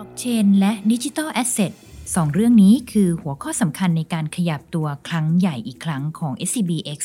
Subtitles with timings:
[0.00, 1.72] ล็อกเชนและ digital asset
[2.14, 7.00] สองเรื่องนี้คือหัวข้อสำคัญในการขยับตัวครั้งใหญ่อีกครั้งของ SCBX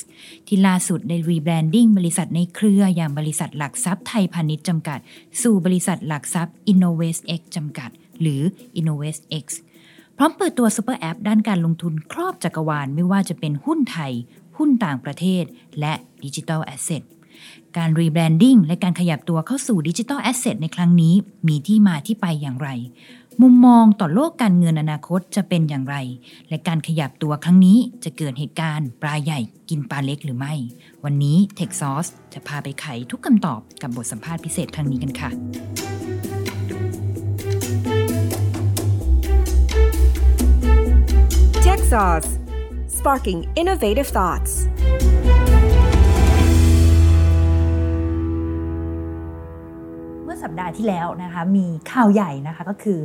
[0.48, 5.00] ที่ล่าสุดได้ rebranding บริษัทในเครืออย่างบริษัทหลักทรัพย์ไทยพาณิชย์จำกัด
[5.42, 7.89] สู่บริษัทหลักทรัพย์ InnovestX จำกัด
[8.21, 8.41] หรือ
[8.80, 9.46] InnovestX
[10.18, 14.14] พร้อมเปิดตัว super app ด้านการลงทุนครอบจักรวาลไม่ว่าจะเป็นหุ้นไทย
[14.57, 15.43] หุ้นต่างประเทศ
[15.80, 15.93] และ
[16.23, 17.04] digital asset
[17.77, 21.13] การ rebranding และการขยับตัวเข้าสู่ digital asset ในครั้งนี้
[21.47, 22.70] มีที่มาที่ไปอย่างไร
[23.41, 25.95] มุมมองต่อโลกการเงินอนาคตจะเป็นอย่างไร
[26.49, 30.53] และการขยับตัวครั้งนี้จะเกิดเหตุการณ์ปลาใหญ่กินปลาเล็กหรือไม่
[31.03, 35.29] วันนี้ Tech Sauce จะพาไปไขทุกคำตอบกับบทสัมภาษณ์พิเศษครั้งนี้กันค่ะ
[41.65, 42.29] Tech Sauce
[42.98, 44.54] Sparking Innovative Thoughts
[50.45, 52.99] สัปดาห์ที่แล้วนะคะมีข่าวใหญ่นะคะก็คือ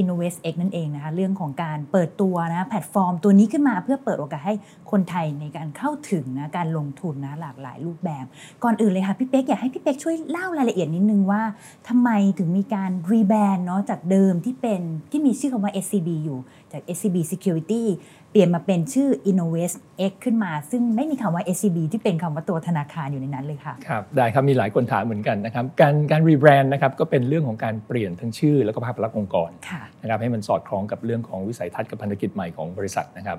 [0.00, 4.54] InnovestX นั่นเองนะคะเรื่องของการเปิดตัวนะแพลตฟอร์มตัวนี้ขึ้นมาเพื่อเปิดโอกาสให้
[4.90, 8.24] คนไทยในการเข้าถึงนะการลงทุนนะหลากหลายรูปแบบ
[8.64, 11.42] ก่อนอื่นเลยค่ะพี่เป๊กอยากให้พี่เป๊กช่วยเล่ารายละเอียดนิดนึงว่า
[11.88, 16.38] ทำไมถึงมีการ rebrand เนาะจากเดิมที่เป็นที่มีชื่อคำว่า SCB อยู่
[16.74, 17.84] จาก SCB Security
[18.30, 33.38] เปลี่ยนมาเป็นชื่อ InnovestX ขึ้นมา ซึ่งไม่มีคำว่า SCB ที่เป็นคำว่าตัวธนาคารอยู่ในนั้นเลยค่ะ ครับ ได้ครับ มีหลายคนถามเหมือนกันนะครับ การการรีแบรนด์นะครับก็เป็นเรื่องของการเปลี่ยนทั้งชื่อ แล้วก็ภาพลักษณ์องค์กรค่ะนะครับให้มันสอดคล้องกับเรื่องของวิสัยทัศน์กับพันธกิจใหม่ของบริษัทนะครับ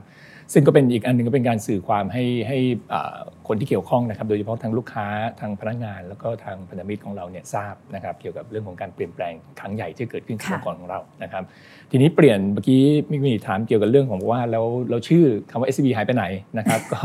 [0.54, 2.58] ซึ่งก็เป็นอีกอันหนึ่งก็เป็นการสื่อความให้ให้
[2.94, 5.08] อ่าคนที่เกี่ยวข้องนะครับโดยเฉพาะทางลูกค้า
[5.40, 11.44] ทางพนักงาน แล้วก็ทางพันธมิตรของเราเนี่ยทราบนะครับเกี่ยวกับเรื่องของการเปลี่ยนแปลงครั้งใหญ่ที่เกิดขึ้นกับค่ะองค์กรของเรานะครับ
[11.92, 16.26] ทีนี้เปลี่ยนเมื่อกี้มิกมีถามเกี่ยวกับเรื่องของว่าแล้วเราชื่อคำว่า SCB หายไปไหน
[16.58, 17.00] นะครับก็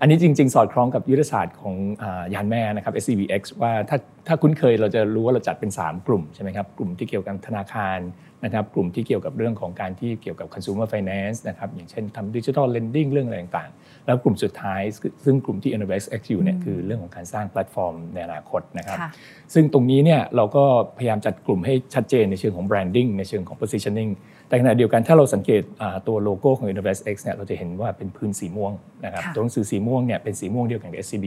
[0.00, 7.98] อันนี้จริง ๆ สอดคล้องกับยุทธศาสตร์ของอ่ายานแม่นะครับ SCBX ว่าถ้าถ้าคุ้นเคยเราจะรู้ว่าเราจัดเป็น 3 กลุ่มใช่ไหมครับกลุ่มที่เกี่ยวกับธนาคาร
[8.44, 14.80] นะครับกลุ่มที่เกี่ยวกับเรื่องของการที่เกี่ยวกับ consumer finance นะครับอย่างเช่นทำ digital lending เรื่องอะไรต่างๆ แล้วกลุ่มสุดท้าย
[15.24, 19.10] ซึ่งกลุ่มที่ InnovestX อยู่เนี่ยคือเรื่องของการสร้างแพลตฟอร์มในอนาคตนะครับค่ะ
[19.54, 20.64] ซึ่งตรงนี้เนี่ยเราก็
[20.98, 24.10] พยายามจัดกลุ่มให้ชัดเจนในเชิงของ branding ในเชิงของ positioning
[24.54, 28.72] แต่ขณะเดียวกันถ้าเราสังเกตอ่าตัวโลโก้ของ InnovestX เนี่ยเราจะเห็นว่าเป็นพื้นสีม่วง
[29.04, 31.26] นะครับค่ะตัวหนังสือสีม่วงเนี่ยเป็นสีม่วงเดียวกันกับ SCB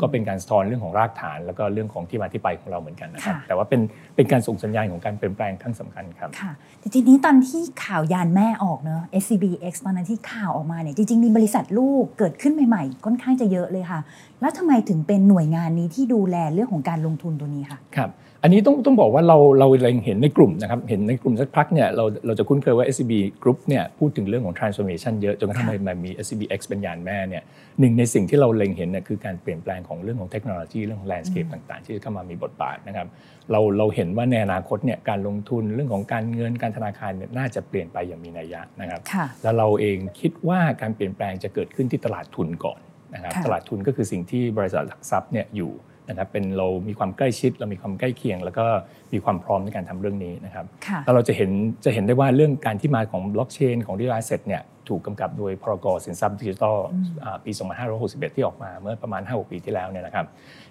[0.00, 3.80] ก็เป็นการสะท้อนเรื่องของรากฐาน แล้วก็เรื่องของที่มาที่ไปของเราเหมือนกันนะครับค่ะแต่ว่าเป็น
[4.16, 14.00] เป็นการส่งสัญญาณของการเปลี่ยนแปลงครั้งสำคัญครับค่ะแต่ทีนี้ตอนที่ข่าวยานแม่ออกเนอะ SCBX ตอนนั้นที่ข่าวออกมาเนี่ยจริงๆมีบริษัทลูกเกิดขึ้นใหม่ๆค่อนข้างจะเยอะเลยค่ะ
[14.40, 18.10] แล้วทำไมถึงเป็นหน่วยงานนี้ที่ดูแลเรื่องของการลงทุนตัวนี้ค่ะครับ
[18.42, 23.12] อันนี้ต้องต้องบอกว่าเราเราเล็งเห็นในกลุ่มนะครับเห็นในกลุ่มสักพักเนี่ยเราเราจะคุ้นเคยว่า SCB
[23.42, 27.42] Group เนี่ยพูดถึงเรื่องของ transformation เยอะจนกระทั่งค่ะมันมี SCBX เป็นยานแม่เนี่ย
[27.80, 33.06] หนึ่งในสิ่งที่เราเล็งเห็นเนี่ยคือการเปลี่ยนแปลงของเรื่องของเทคโนโลยีเรื่องของ landscape ต่างๆ ที่จะเข้ามามีบทบาทนะครับ
[33.50, 42.80] เราเราเห็นว่าในอนาคตเนี่ยการลงทุนเรื่องของการเงินการธนาคารเนี่ยน่าจะเปลี่ยนไปอย่างมีนัยยะนะครับค่ะแล้วเราเองคิดว่าการเปลี่ยนแปลงจะเกิดขึ้นที่ตลาดทุนก่อน
[43.14, 45.72] นะครับค่ะตลาดทุนก็คือสิ่งที่บริษัทหลักทรัพย์เนี่ยอยู่
[46.10, 48.64] นะครับเป็นเรามีความใกล้ชิด เรามีความใกล้เคียง แล้วก็
[49.12, 51.50] มีความพร้อมในการทำเรื่องนี้นะครับค่ะแล้วเราจะเห็น
[51.84, 56.76] จะเห็นได้ว่าเรื่องการที่มาของบล็อกเชนของดิจิทัลเซ็ตเนี่ยถูกกำกับโดยพรกสินทรัพย์ดิจิทัล
[57.24, 57.50] อ่าปี
[57.94, 60.26] 2561 ที่ออกมาเมื่อประมาณ 5-6 ปีที่แล้วเนี่ยนะครับ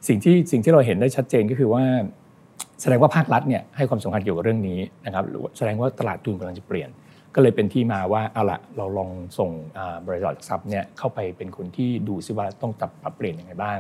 [0.08, 1.84] สิ่งที่สิ่งที่เราเห็นได้ชัดเจนก็คือว่า
[2.82, 6.90] แสดงว่าภาครัฐเนี่ยให้ความสำคัญเกี่ยวกับเรื่องนี้นะครับหรือว่าแสดงว่าตลาดทุนกำลังจะเปลี่ยน
[7.36, 13.78] ก็เลยเป็นที่มาว่าเอาละเราลองส่งอ่าบริษัทหลักทรัพย์เนี่ยเข้าไปเป็นคนที่ดูซิว่าต้องปรับปรับเปลี่ยนยังไงบ้าง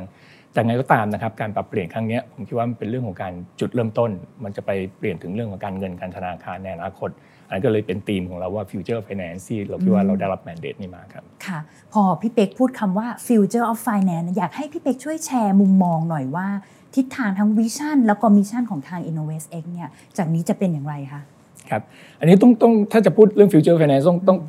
[0.53, 4.11] แต่ไงก็ตามนะครับการปรับเปลี่ยนครั้งเนี้ยผมคิดว่ามันเป็นเรื่องของการจุดเริ่มต้น
[4.43, 7.09] มันจะไปเปลี่ยนถึงเรื่องของการเงินการธนาคารในอนาคต
[7.45, 11.59] อันนั้นก็เลยเป็นธีมของเราว่า future finance ที่เราคิดว่าเราได้รับ mandate นี้มาครับค่ะ
[11.93, 16.47] พอพี่เป็กพูดคำว่า future of finance อยากให้พี่เป็กช่วยแชร์มุมมองหน่อยว่า
[16.95, 21.21] ทิศทางทั้ง vision แล้วก็ mission ของทาง InnovestX เนี่ยจากนี้จะเป็นอย่างไรคะ
[21.69, 21.81] ครับ
[22.19, 24.39] อันนี้ต้องต้องถ้าจะพูดเรื่อง future finance ต้องต้อง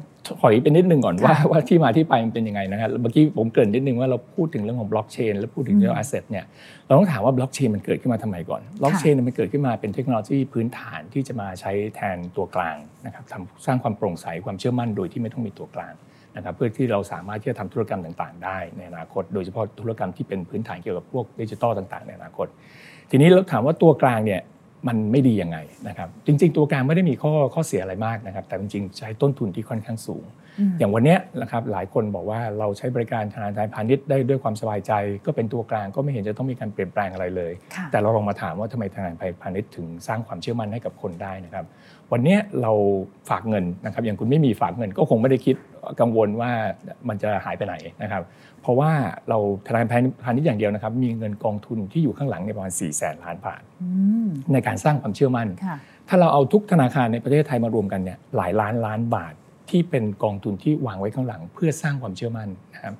[0.40, 6.44] ถอยไปนิดนึงก่อนว่าว่าที่มาที่ไปมันเป็นยังไงนะครับเมื่อกี้ผมเกริ่นนิดนึงว่าเราพูดถึงเรื่องของบล็อกเชนแล้วพูดถึงเรื่อง asset เนี่ย
[6.86, 12.76] เราต้องถามว่าบล็อกเชนมันเกิดขึ้นมาทำไมก่อนบล็อกเชนมันเกิดขึ้นมาเป็นเทคโนโลยีพื้นฐานที่จะมาใช้แทนตัวกลาง
[13.06, 15.94] นะครับทำสร้างความโปร่งใสความเชื่อมั่นโดยที่ไม่ต้องมีตัวกลาง
[16.36, 22.46] นะครับเพื่อที่เราสามารถที่จะทำธุรกรรมต่างๆ ได้ในอนาคต โดยเฉพาะธุรกรรมที่เป็นพื้นฐานเกี่ยวกับพวกดิจิทัลต่าง ๆ ในอนาคต
[23.10, 24.40] ทีนี้เราถามว่าตัวกลางเนี่ย
[24.88, 30.24] มันไม่ดียังไงนะครับจริง ๆ ตัวกลางไม่ได้มีข้อข้อเสียอะไรมากนะครับ แต่จริงๆใช้ต้นทุนที่ค่อนข้างสูง
[30.78, 34.92] อย่างวันเนี้ยนะครับหลายคนบอกว่าเราใช้บริการธนาคารพาณิชย์ได้ด้วยความสบายใจ
[35.26, 41.64] ก็เป็นตัวกลางก็ไม่เห็นจะต้องมีการเปลี่ยนแปลงอะไรเลยค่ะแต่เราลองมาถามว่าทำไมธนาคารพาณิชย์ถึงสร้างความเชื่อมั่นให้กับคนได้นะครับ
[42.12, 42.72] วันเนี้ยเรา
[43.30, 45.56] ฝากเงินนะครับอย่างคุณไม่มีฝากเงินก็คงไม่ได้คิด
[46.00, 46.50] กังวลว่า
[47.08, 48.22] มันจะหายไปไหนนะครับ
[48.62, 48.90] เพราะว่า
[49.28, 53.88] เราธนาคารพาณิชย์อย่างเดียวนะครับ มีเงินกองทุนที่อยู่ข้างหลังในยประมาณ4ี่แสนล้านบาทอื
[54.26, 55.76] มในการสร้างความเชื่อมั่นค่ะ
[56.08, 59.34] ถ้าเราเอาทุกธนาคารในประเทศไทยมารวมกันเนี่ยหลายล้านล้านบาท
[59.70, 62.94] ที่เป็นกองทุนที่วางไว้ข้างหลัง เพื่อสร้างความเชื่อมั่นนะครับ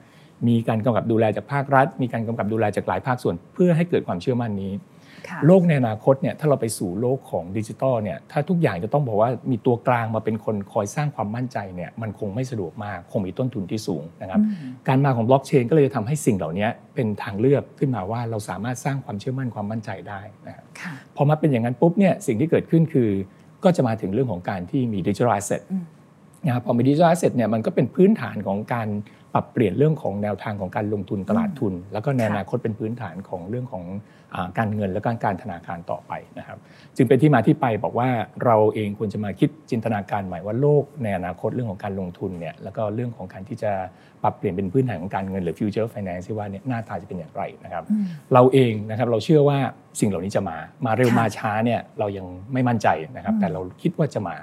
[0.49, 4.73] มีการกำกับดูแลจากภาครัฐ มีการกำกับดูแลจากหลายภาคส่วน เพื่อให้เกิดความเชื่อมั่นนี้
[5.47, 14.41] โลกในอนาคตเนี่ยถ้าเราไปสู่โลกของดิจิทัลเนี่ยถ้าทุกอย่างจะต้องบอกว่ามีตัวกลางมาเป็นคนคอยสร้างความมั่นใจเนี่ยมันคงไม่สะดวกมากคงมีต้นทุนที่สูงนะครับ
[14.89, 20.65] การมาของบล็อกเชนก็เลยทำให้สิ่งเหล่านี้เป็นทางเลือกขึ้นมาว่าเราสามารถสร้างความเชื่อมั่นความมั่นใจได้นะครับ
[21.17, 23.11] พอมาเป็นอย่างนั้นปุ๊บเนี่ยสิ่งที่เกิดขึ้นคือ
[23.65, 25.63] ก็จะมาถึงเรื่องของการที่มี digital asset
[26.47, 28.89] นะครับพอมี digital asset เนี่ยมันก็เป็นพื้นฐานของการ
[29.35, 33.85] ปรับเปลี่ยนเรื่องของแนวทางของการลงทุนตลาดทุน แล้วก็ในอนาคตเป็นพื้นฐานของเรื่องของ
[34.59, 36.59] การเงินและการการธนาคารต่อไปนะครับ
[36.97, 38.09] จึงเป็นที่มาที่ไปบอกว่า
[38.45, 43.73] เราเองควรจะมาคิดจินตนาการใหม่ว่าโลกในอนาคตเรื่องของการลงทุนเนี่ยแล้วก็เรื่องของการที่จะ
[44.23, 47.85] ปรับเปลี่ยนเป็นพื้นฐานของการเงินหรือ future finance ที่ว่าเนี่ยหน้าตาจะเป็นอย่างไรนะครับ
[48.35, 49.59] เราเองนะครับเราเชื่อว่า
[50.01, 50.57] สิ่งเหล่านี้จะมา
[50.87, 54.37] มาเร็วมาช้าเนี่ยเรายังไม่มั่นใจนะครับ แต่เราคิดว่าจะมา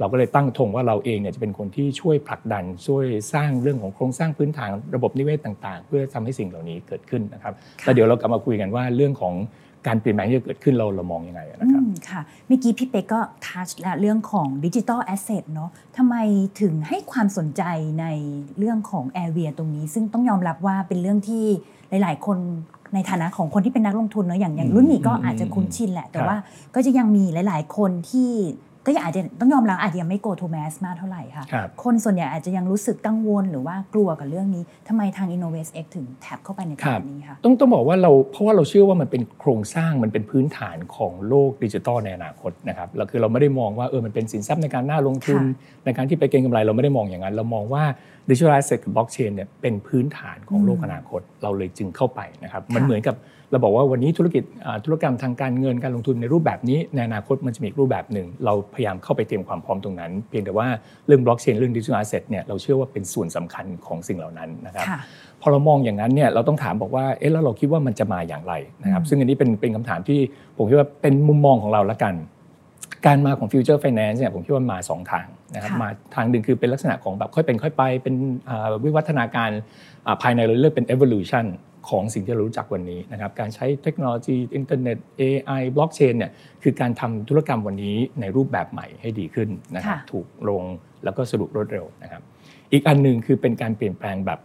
[0.00, 3.04] เราก็เลยตั้งธงว่าเราเองเนี่ยจะเป็นคนที่ช่วยผลักดัน ช่วย
[3.34, 9.34] สร้างเรื่องของโครงสร้างพื้นฐานระบบนิเวศต่าง ๆ เพื่อทำให้สิ่งเหล่านี้เกิดขึ้นนะครับแล้วเดี๋ยวเรากลับมาคุยกันว่าเรื่องของ
[9.86, 16.16] การเปลี่ยนแปลงที่จะเกิดขึ้นเราเรามองยังไงนะครับค่ะเมื่อกี้พี่เป๊กก็ทัชแล้วเรื่องของดิจิทัลแอสเซทเนาะทำไม
[16.60, 17.62] ถึงให้ความสนใจ
[18.00, 18.06] ใน
[18.58, 21.44] เรื่องของแอร์เวียตรงนี้ ซึ่งต้องยอมรับว่าเป็นเรื่องที่
[21.88, 22.38] หลาย ๆ คน
[22.94, 26.36] ในฐานะของคนที่เป็นนักลงทุนเนาะอย่างอย่างรุ่นนี้ก็อาจจะคุ้นชินแหละ แต่ว่า
[26.74, 28.30] ก็จะยังมีหลาย ๆ คนที่
[28.86, 31.54] ก็อาจจะต้องยอมรับอาจจะยังไม่ go to mass มากเท่าไหร่ค่ะค
[31.84, 45.42] คนส่วนใหญ่อาจจะยังรู้สึกกังวลหรือว่ากลัวกับเรื่องนี้ทำไมทาง Innovate X ถึงแท็บเข้าไปในตรงนี้ค่ะต้องต้องบอกว่าเราเพราะว่าเราเชื่อว่ามันเป็นโครงสร้างมันเป็นพื้นฐานของโลกดิจิทัลในอนาคตนะครับเราคือเราไม่ได้มองว่าเออมันเป็นสินทรัพย์ในการน่าลงทุน
[45.84, 47.84] ในการที่ไปเก็งกำไรเราไม่ได้มองอย่างนั้น เรามองว่า
[48.30, 53.16] digital asset กับบล็อกเชนเนี่ยเป็นพื้นฐานของโลกอนาคต เราเลยจึงเข้าไปนะครับมันเหมือนกับ
[53.50, 54.42] เราบอกว่าวันนี้ธุรกิจ
[54.84, 60.66] ธุรกรรมทางการเงินการลงทุนในรูปแบบนี้ในอนาคตมันจะมีรูปแบบหนึ่ง เราพยายามเข้าไปเตรียมความพร้อมตรงนั้น เพียงแต่ว่า
[61.06, 64.86] เรื่องบล็อกเชนเรื่อง digital asset เนี่ยเราเชื่อว่าเป็นส่วนสำคัญของสิ่งเหล่านั้นนะครับ
[65.40, 68.54] พอเรามองอย่างนั้นเนี่ยเราต้องถามบอกว่าเอ๊ะแล้วเราคิดว่ามันจะมาอย่างไร
[68.84, 70.20] นะครับซึ่งอันนี้เป็นเป็นคำถามที่
[70.56, 72.14] ผมคิดว่าเป็นมุมมองของเราละกัน
[73.06, 78.14] การมาของ Future Finance เนี่ยผมคิดว่ามา 2 ทางนะครับมาทางหนึ่งคือเป็นลักษณะของแบบค่อยเป็นค่อยไปเป็น
[78.84, 79.50] วิวัฒนาการ
[80.22, 81.44] ภายในเราเรียกเป็น evolution
[81.88, 86.30] ของสิ่งที่เรารู้จักวันนี้นะครับการใช้เทคโนโลยีอินเทอร์เน็ต AI บล็อกเชนเนี่ย
[86.62, 90.62] คือการทำธุรกรรมวันนี้ในรูปแบบใหม่ให้ดีขึ้นนะครับถูกลง
[91.04, 92.22] แล้วก็สะดวกรวดเร็วนะครับ
[92.72, 94.38] อีกอันหนึ่งคือเป็นการเปลี่ยนแปลงแบบ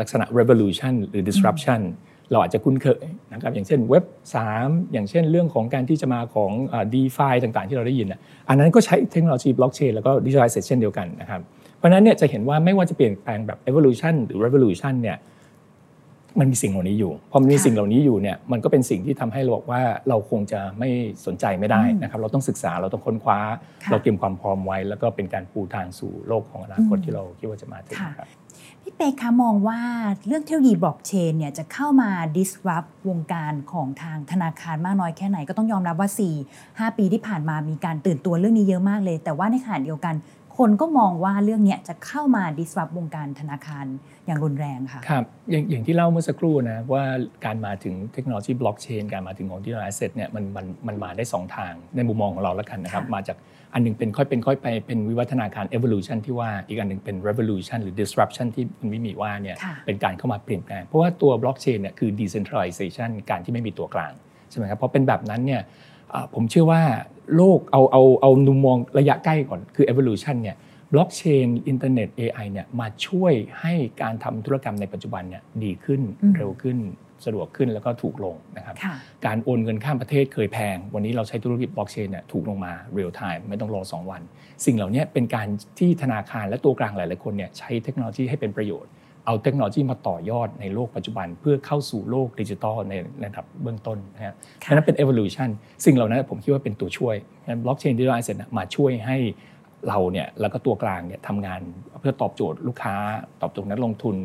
[0.00, 1.82] ลักษณะ revolution หรือ disruption
[2.30, 4.04] เราอาจจะคุ้นเคยนะครับอย่างเช่นเว็บ
[4.48, 6.50] 3 อย่างเช่นเรื่องของการที่จะมาของ
[6.94, 8.08] DeFi ต่างๆ ที่เราได้ยิน
[8.48, 11.40] อันนั้นก็ใช้เทคโนโลยีบล็อกเชนแล้วก็ดิจิทัลเซชันเดียวกันนะครับ
[11.78, 15.16] เพราะนั้นเนี่ยจะเห็นว่าไม่ว่าจะเปลี่ยนแปลงแบบ evolution หรือ revolution เนี่ย
[16.38, 20.88] มันมีสิ่งเหล่านี้อยู่พอมันมีสิ่งเหล่านี้อยู่เนี่ยมันก็เป็นสิ่งที่ทำให้เราบอกว่าเราคงจะไม่
[21.26, 23.38] สนใจไม่ได้นะครับ เราต้องศึกษาเราต้องค้นคว้า
[23.90, 28.28] เราเตรียมความพร้อมไว้ แล้วก็เป็นการปูทางสู่โลกของอนาคตที่เราคิดว่าจะมาถึงครับ
[28.84, 29.80] พี่เป๊กคะมองว่า
[30.26, 36.08] เรื่องเทคโนโลยีบล็อกเชนเนี่ยจะเข้ามา disrupt วงการของทางธนาคารมากน้อยแค่ไหนก็ต้องยอมรับว่า
[36.54, 40.14] 4-5 ปีที่ผ่านมามีการตื่นตัวเรื่องนี้เยอะมากเลย แต่ว่าในขณะเดียวกัน
[40.58, 43.86] คนก็มองว่าเรื่องนี้จะเข้ามา disrupt วงการธนาคาร
[44.26, 47.04] อย่างรุนแรงค่ะครับอย่างอย่างที่เล่าเมื่อสักครู่นะว่า
[47.46, 53.36] การมาถึงเทคโนโลยีบล็อกเชนการมาถึงของ digital asset เนี่ยมันมันมันมาได้ 2 ทางในมุมมองของเราแล้วกันนะครับมาจาก
[53.74, 64.12] อันนึงเป็นค่อยเป็นค่อยไปเป็นวิวัฒนาการ evolution ที่ว่าอีกอันหนึ่งเป็น revolution หรือ disruption ที่คุณวิมีว่าเนี่ยเป็นการเข้ามาเปลี่ยนแปลงเพราะว่าตัวบล็อกเชนเนี่ยคือ decentralization การที่ไม่มีตัวกลาง
[64.50, 65.62] ใช่ไหมครับเพราะเป็นแบบนั้นเนี่ย
[66.34, 66.82] ผมเชื่อว่า
[67.36, 70.56] โลกเอาเอาเอามุมมองระยะใกล้ก่อนคือ evolution เนี่ย
[70.92, 76.00] บล็อกเชนอินเทอร์เน็ต AI เนี่ยมาช่วยให้การทำธุรกรรมในปัจจุบันเนี่ยดีขึ้น
[76.36, 76.78] เร็วขึ้น
[77.24, 78.74] สะดวกขึ้นแล้วก็ถูกลงนะครับ
[79.26, 84.22] การโอนเงินข้ามประเทศเคยแพง วันนี้เราใช้ธุรกิจบล็อกเชนเนี่ยถูกลงมา real-time ไม่ต้องรอ 2 วัน
[84.66, 85.48] สิ่งเหล่านี้เป็นการ
[85.78, 88.90] ที่ธนาคารและตัวกลางหลาย ๆ คนเนี่ยใช้เทคโนโลยีให้เป็นประโยชน์
[89.26, 94.34] เอาเทคโนโลยีมาต่อยอดในโลกปัจจุบัน เพื่อเข้าสู่โลกดิจิทัลในระดับเบื้องต้นนะฮะ
[94.70, 95.48] นั้นเป็น evolution
[95.84, 97.16] สิ่งเหล่านั้นผมคิดว่าเป็นตัวช่วย
[97.64, 99.16] บล็อกเชนดิจิทัลเซนมาช่วยให้
[99.88, 101.60] เราเนี่ยแล้วก็ตัวกลางเนี่ยทำงาน
[102.00, 102.94] เพื่อตอบโจทย์ลูกค้า
[103.42, 104.16] ตอบโจทย์นักลงทุน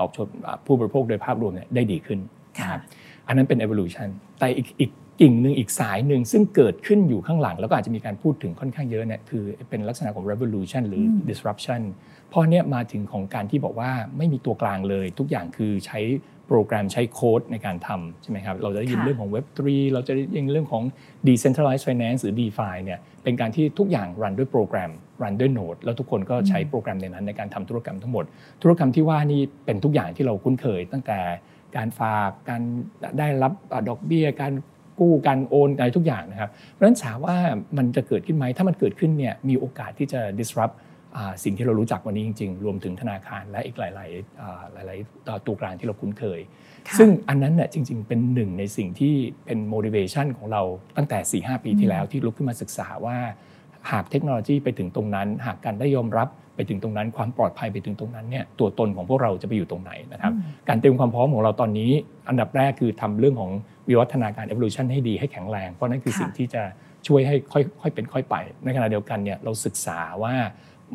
[0.00, 0.32] ตอบโจทย์
[0.66, 2.18] ผู้บริโภคโดยภาพรวมเนี่ยได้ดีขึ้น
[2.60, 2.80] นะครับ
[3.26, 4.08] อันนั้นเป็น evolution
[4.38, 11.80] แต่อีกอีกกิ่งหนึ่งอีกสายหนึ่งซึ่งเกิดขึ้นอยู่ข้างหลัง แล้วก็อาจจะมีการพูดถึงค่อนข้างเยอะเนี่ยคือเป็นลักษณะของ revolution หรือ disruption
[12.30, 16.00] เพราะเนี้ยมาถึงของการที่บอกว่าไม่มีตัวกลางเลย ทุกอย่างคือใช้
[16.48, 19.60] โปรแกรมใช้โค้ดในการทำใช่ไหมครับ เราจะได้ยินเรื่องของ Web3
[19.92, 20.82] เราจะได้ยินเรื่องของ
[21.26, 24.90] decentralized finance หรือ DeFi เนี่ยเป็นการที่ทุกอย่างรันด้วยโปรแกรม
[25.22, 28.24] รันด้วยโนดแล้วทุกคนก็ใช้โปรแกรมในนั้นในการทำธุรกรรมทั้งหมด
[28.62, 31.18] ธุรกรรมที่ว่านี่เป็นทุกอย่างที่เราคุ้นเคย ตั้งแต่
[31.76, 32.62] การฝากการ
[33.18, 33.52] ได้รับ
[33.88, 34.52] ดอกเบี้ย การ
[35.00, 37.36] กกู้การโอนอะไรทุกอย่างนะครับเพราะฉะนั้นถามว่า
[37.78, 40.74] มันจะเกิดขึ้นไหมถ้ามันเกิดขึ้นเนี่ยมีโอกาสที่จะ disrupt
[41.44, 44.10] สิ่งที่เรารู้จักวันนี้จริง ๆ รวมถึงธนาคารและอีกหลาย
[44.84, 46.40] ๆ หลาย ๆ ตัวกลางที่เราคุ้นเคย
[46.98, 49.14] ซึ่งอันนั้นเนี่ยจริง ๆ เป็นหนึ่งในสิ่งที่
[49.44, 50.62] เป็น motivation ของเรา
[50.96, 53.16] ตั้งแต่ 4-5 ปีที่แล้วที่ลุกขึ้นมาศึกษาว่า
[53.90, 60.32] หากเทคโนโลยีไปถึงตรงนั้น หากการได้ยอมรับไปถึงตรงนั้น ความปลอดภัยไปถึงตรงนั้นเนี่ยตัวตนของพวกเราจะไปอยู่ตรงไหนนะครับ
[60.68, 61.90] การเตรียมความพร้อมของเราตอนนี้
[62.28, 63.50] อันดับแรกคือทำเรื่องของ
[63.88, 66.62] วิวัฒนาการ evolution ให้ดีให้แข็งแรงเพราะนั่นคือสิ่งที่จะ
[67.06, 70.34] ช่วยให้ค่อยๆเป็นค่อยไป ในขณะเดียวกันเนี่ยเราศึกษาว่า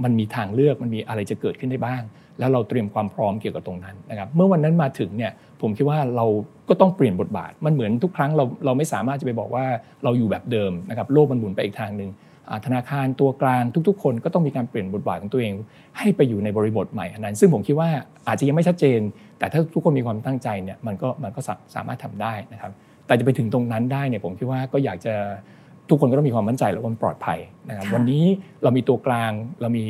[0.04, 2.02] มันมีทางเลือกมันมีอะไรจะเกิดขึ้นได้บ้าง
[2.40, 6.26] แล้วเราเตรียมความพร้อมเกี่ยวกับตรงนั้นนะครับเมื่อวันนั้นมาถึงเนี่ยผมคิดว่าเรา
[6.70, 9.66] ก็ต้องเปลี่ยนบทบาท มันเหมือนทุกครั้งเราเราไม่สามารถจะไปบอกว่า
[10.04, 12.10] เราอยู่แบบเดิมนะครับโลกมันหมุนไปอีกทางหนึ่ง
[12.66, 15.54] ธนาคารตัวกลางทุก ๆ คนก็ต้องมีการเปลี่ยนบทบาทของตัวเอง
[15.98, 17.90] ให้ไปอยู่ในบริบทใหม่อันนั้น ซึ่งผมคิดว่า
[18.28, 19.00] อาจจะยังไม่ชัดเจน
[19.40, 21.42] แต่ถ้าทุกคนมีความตั้งใจเนี่ยมันก็มันก็
[21.76, 22.72] สามารถทำได้นะครับ
[23.08, 25.14] แต่จะไปถึงตรงนั้นได้เนี่ยผมคิดว่าก็อยากจะ
[25.90, 27.40] ทุกคนก็ต้องมีความมั่นใจและความปลอดภัย
[27.70, 28.26] นะครับวันนี้
[28.64, 29.84] เรามีตัวกลางเรามี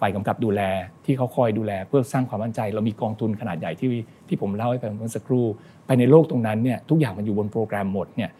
[0.00, 0.62] ฝ่ายกำกับดูแล
[1.04, 3.88] ที่เขาคอยดูแลเพื่อสร้างความมั่นใจ เรามีกองทุนขนาดใหญ่ที่
[4.28, 5.44] ที่ผมเล่าให้ไปเมื่อสักครู่
[5.86, 8.30] ไปในโลกตรงนั้นเนี่ยทุกอย่างมันอยู่บนโปรแกรมหมดเนี่ย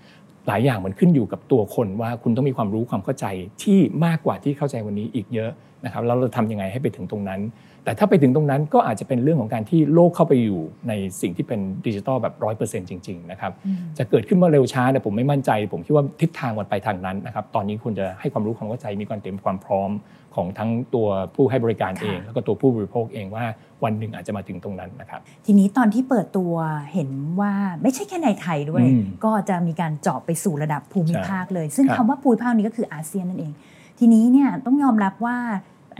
[0.49, 3.27] หลายอย่างมันขึ้นอยู่กับตัวคนว่าคุณต้องมีความรู้ความเข้าใจ
[3.63, 5.51] ที่มากกว่าที่เข้าใจวันนี้อีกเยอะ
[5.85, 7.41] นะครับแล้วเราทำยังไงให้ไปถึงตรงนั้น
[7.85, 13.53] แต่ถ้าไปถึงตรงนั้นก็อาจจะเป็นเรื่องของการที่โลกเข้าไปอยู่ในสิ่งที่เป็นดิจิทัลแบบร้อยเปอร์เซ็นต์จริงๆนะครับ
[13.99, 19.91] จะเกิดขึ้นมาเร็วช้าแต่ผมไม่มั่นใจ ผมคิดว่าทิศทางมันไปทางนั้นนะครับตอนนี้คุณจะให้ความรู้ความเข้าใจมีการเตรียมความพร้อม
[20.35, 23.45] ของทั้งตัวผู้ให้บริการเอง แล้วก็ตัวผู้บริโภคเองว่า
[23.85, 26.53] วันหนึ่งอาจจะมาถึงตรงนั้นนะครับ ทีนี้ตอนที่เปิดตัว
[26.93, 27.11] เห็น
[27.41, 28.85] ว่าไม่ใช่แค่ในไทยด้วย
[29.25, 33.53] ก็จะมีการเจาะไปสู่ระดับภูมิภาคเลย ซึ่งคำว่าภูมิภาคนี้ก็คืออาเซียนนั่นเอง
[33.99, 35.37] ทีนี้เนี่ยต้องยอมรับว่า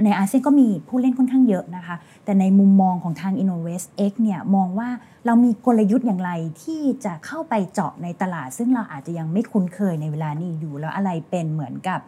[0.05, 4.89] ในอาเซียนก็มีผู้เล่นค่อนข้างเยอะนะคะ แต่ในมุมมองของทาง Innovest X เนี่ยมองว่า
[5.27, 6.31] เรามีกลยุทธ์อย่างไร
[6.63, 12.01] ที่จะเข้าไปเจาะในตลาด ซึ่งเราอาจจะยังไม่คุ้นเคยในเวลานี้อยู่ แล้วอะไรเป็นเหมือนกับ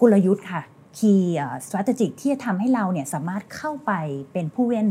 [0.00, 0.62] กลยุทธ์ค่ะ
[0.98, 1.22] Key
[1.66, 3.92] Strategic ที่จะทำให้เราเนี่ยสามารถเข้าไป
[4.32, 4.88] เป็นผู้เล่น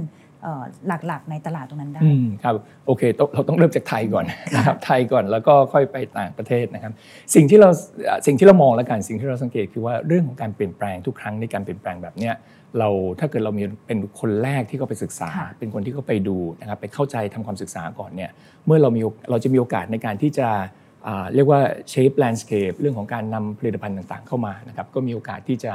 [0.87, 2.01] หลักๆ ในตลาดตรงนั้นได้
[2.43, 3.03] ครับโอเค
[3.33, 4.25] เราต้องเริ่มจากไทยก่อน
[4.55, 6.93] นะครับไทยก่อนแล้วก็ค่อยไปต่างประเทศนะครับ
[7.35, 7.69] สิ่งที่เรา
[8.25, 12.35] สิ่งที่เรามองแล้วกันสิ่งที่เราสังเกตคือว่าเรื่องของการเปลี่ยนแปลงทุกครั้งในการเปลี่ยนแปลงแบบเนี้ย
[12.79, 12.89] เรา
[13.19, 15.29] ถ้าเกิดเรามีเป็นคนแรกที่เขาไปศึกษา
[15.59, 18.31] เป็นคนที่เขาไปดูนะครับไปเข้าใจทำความศึกษาก่อนเนี่ย
[18.65, 19.01] เมื่อเรามี
[19.31, 20.49] เราจะมีโอกาสในการที่จะ
[21.35, 25.73] เรียกว่า shape landscape เรื่องของการนำผลิตภัณฑ์ต่างๆ เข้ามานะครับก็มีโอกาสที่จะ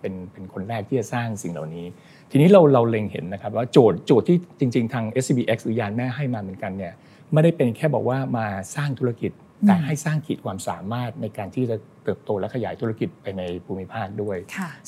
[0.00, 1.86] เป็นเป็นคนแรกที่จะสร้างสิ่งเหล่านี้
[2.30, 6.92] ทีนี้เราเราเล็งเห็นนะครับว่าโจทย์โจทย์ที่จริง ๆ ทาง SCBX หรือยานแม่ให้มาเหมือนกันเนี่ย
[7.32, 9.32] ไม่ได้เป็นแค่บอกว่ามาสร้างธุรกิจ
[9.66, 14.36] แต่ให้สร้างขีดความสามารถในการที่จะเติบโตและขยายธุรกิจไปในภูมิภาคด้วย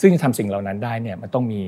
[0.00, 1.60] ซึ่งจะทำสิ่งเหล่านั้นได้เนี่ยมันต้องมี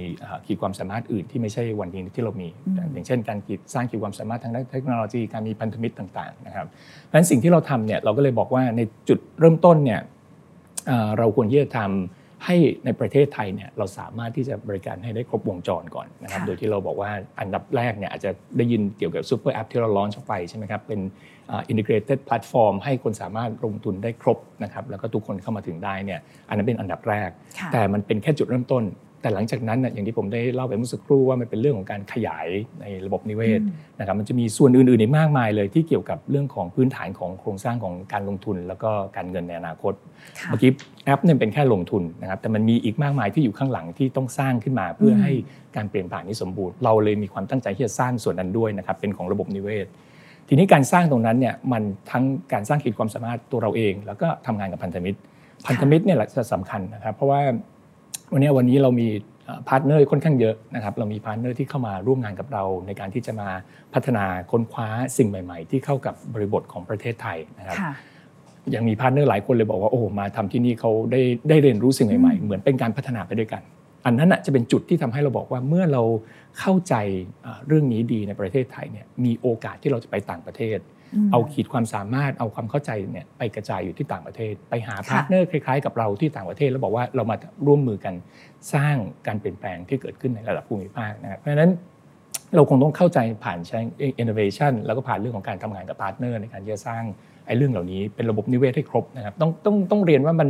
[0.47, 2.49] ขีดความสามารถอื่นที่ไม่ใช่วันนี้ที่เรามี
[2.93, 10.00] อย่างเช่น การขีดสร้างขีดความสามารถทางด้านเทคโนโลยีการมีพันธมิตรต่างๆนะครับเพราะฉะนั้นสิ่งที่เราทำเนี่ยเราก็เลยบอกว่าในจุดเริ่มต้นเนี่ย
[11.19, 21.01] เราควรที่จะทำ ให้ในประเทศไทยเนี่ยเราสามารถที่จะบริการให้ได้ครบวงจรก่อนนะครับโดยที่เราบอกว่าอันดับแรกเนี่ยอาจจะได้ยินเกี่ยวกับ super app ที่เรา launch ออกไปใช่ไหมครับเป็น
[21.51, 27.31] อินทิเกรต e d แพลตฟอร์มให้คนสามารถลงทุนได้ครบนะครับแล้วก็ทุกคนเข้ามาถึงได้เนี่ยอันนั้นเป็นอันดับแรก
[27.73, 28.85] แต่มันเป็นแค่จุดเริ่มต้น
[29.23, 32.49] แต่หลังจากนั้นอย่างที่ผมได้เล่าไปเมื่อสักครู่ว่ามันเป็นเรื่องของการขยาย
[32.81, 33.61] ในระบบนิเวศ
[34.00, 39.93] นะครับมันจะมีส่วนอื่นๆอีกมากมายเลยที่เกี่ยวกับเรื่องของพื้นฐานของโครงสร้างของการลงทุน แล้วก็การเงินในอนาคต
[40.47, 40.71] เมื่อกี้
[41.05, 45.33] แอปเนี่ยเป็นแค่ลงทุนนะครับแต่มันมีอีกมากมายที่อยู่ข้างหลังที่ต้องสร้างขึ้นมาเพื่อให้
[45.76, 49.87] การเปลี่ยนผ่านนี้สมบูรณ์เราเลยมีความตั้งใจที่จะสร้างส่วนนั้นด้วยนะครับเป็นของระบบนิเวศ
[50.49, 55.19] ทีนี้การสร้างตรงนั้นเนี่ยมันทั้งการสร้างขีดความสามารถตัวเราเอง แล้วก็ทำงานกับพันธมิตร
[55.67, 57.41] พันธมิตรเนี่ยแหละจะสำคัญนะครับ เพราะว่า
[58.33, 59.09] วันนี้วันนี้เรามี
[59.69, 63.49] partner ค่อนข้างเยอะนะครับเรามี partner ที่เข้ามาร่วมงานกับเราในการที่จะมา
[63.95, 67.77] พัฒนาค้นคว้าสิ่งใหม่ ๆ ที่เข้ากับบริบทของประเทศไทยนะครับ
[68.75, 73.62] ยังมี partner หลายคนเลยบอกว่าโอ้มาทำที่นี่เขาได้ได้เรียนรู้สิ่งใหม่ๆ เหมือนเป็นการพัฒนาไปด้วยกัน
[74.07, 76.03] อันนั้นจะเป็นจุดที่ทำให้เราบอกว่าเมื่อเรา
[76.59, 76.95] เข้าใจ
[77.67, 80.79] เรื่องนี้ดีในประเทศไทยเนี่ยมีโอกาสที่เราจะไปต่างประเทศ
[81.33, 88.14] เอาขีดความสามารถเอาความเข้าใจเนี่ยไปกระจายอยู่ที่ต่างประเทศ ไปหา partner คล้ายๆ กับเราที่ต่างประเทศแล้วบอกว่าเรามาร่วมมือกัน
[88.75, 88.95] สร้าง
[89.26, 91.71] การเปลี่ยนแปลงที่เกิดขึ้นในระดับภูมิภาคนะครับเพราะฉะนั้น
[92.54, 93.78] เราคงต้องเข้าใจผ่านใช้
[94.23, 97.02] innovation แล้วก็ผ่านเรื่องของการทำงานกับ partner ในการที่จะสร้าง
[97.47, 100.49] ไอ้เรื่องเหล่านี้เป็นระบบนิเวศให้ครบนะครับต้องต้องต้องเรียนว่ามัน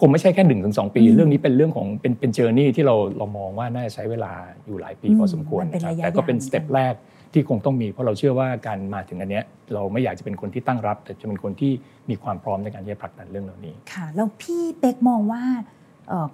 [0.00, 4.32] คงไม่ใช่แค่หนึ่งถึงสองปี เรื่องนี้เป็นเรื่องของเป็นเป็น journey ที่เราเรามองว่าน่าจะใช้เวลา
[4.66, 5.64] อยู่หลายปีพอสมควร
[6.02, 6.94] แต่ก็เป็น step แรก
[7.36, 11.72] ที่คงต้องมีเพราะเราเชื่อว่าการมาถึงอันเนี้ยเราไม่อยากจะเป็นคนที่ตั้งรับ แต่จะเป็นคนที่
[12.10, 15.42] มีความพร้อมในการที่จะผลักดันเรื่องเหล่านี้ค่ะแล้วพี่เป๊กมองว่า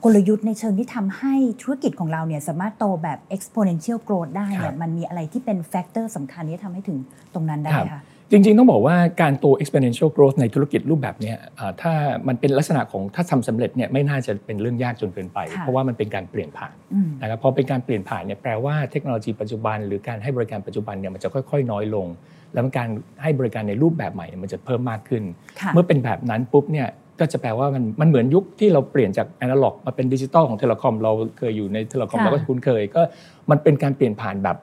[0.04, 6.98] กลยุทธ์ในเชิงที่ทำให้ธุรกิจของเราเนี่ยสามารถโตแบบ exponential growth ได้เนี่ยมันมีอะไรที่เป็นแฟกเตอร์สำคัญที่ทำให้ถึง
[7.34, 11.92] ตรงนั้นได้คะ จจริงๆ ต้องบอกว่าการโต exponential growth ในธุรกิจรูปแบบเนี้ยอ่าถ้า
[12.28, 22.06] มันเป็นลักษณะของถ้าทำสำเร็จเนี่ยไม่น่าจะเป็นเรื่องยากจนเกินไปค่ะเพราะว่ามันเป็นการเปลี่ยนผ่านอืมนะครับพอเป็นการเปลี่ยนผ่านเนี่ยแปลว่าเทคโนโลยีปัจจุบัน หรือการให้บริการปัจจุบันเนี่ยมันจะค่อยๆ น้อยลง
[22.54, 22.88] แล้วการ
[23.22, 25.22] ให้บริการในรูปแบบใหม่เนี่ยมันจะเพิ่มมากขึ้น
[25.60, 26.88] ค่ะเมื่อเป็นแบบนั้นปุ๊บเนี่ย
[27.20, 33.02] ก็จะแปลว่ามันมันเหมือนยุคที่เราเปลี่ยนจากแอนะล็อกมาเป็นดิจิตอลของ telecom เราเคยอยู่ใน telecom ค่ะเราก็คุ้นเคยก็
[33.50, 34.56] มันเป็นการเปลี่ยนผ่านแบบ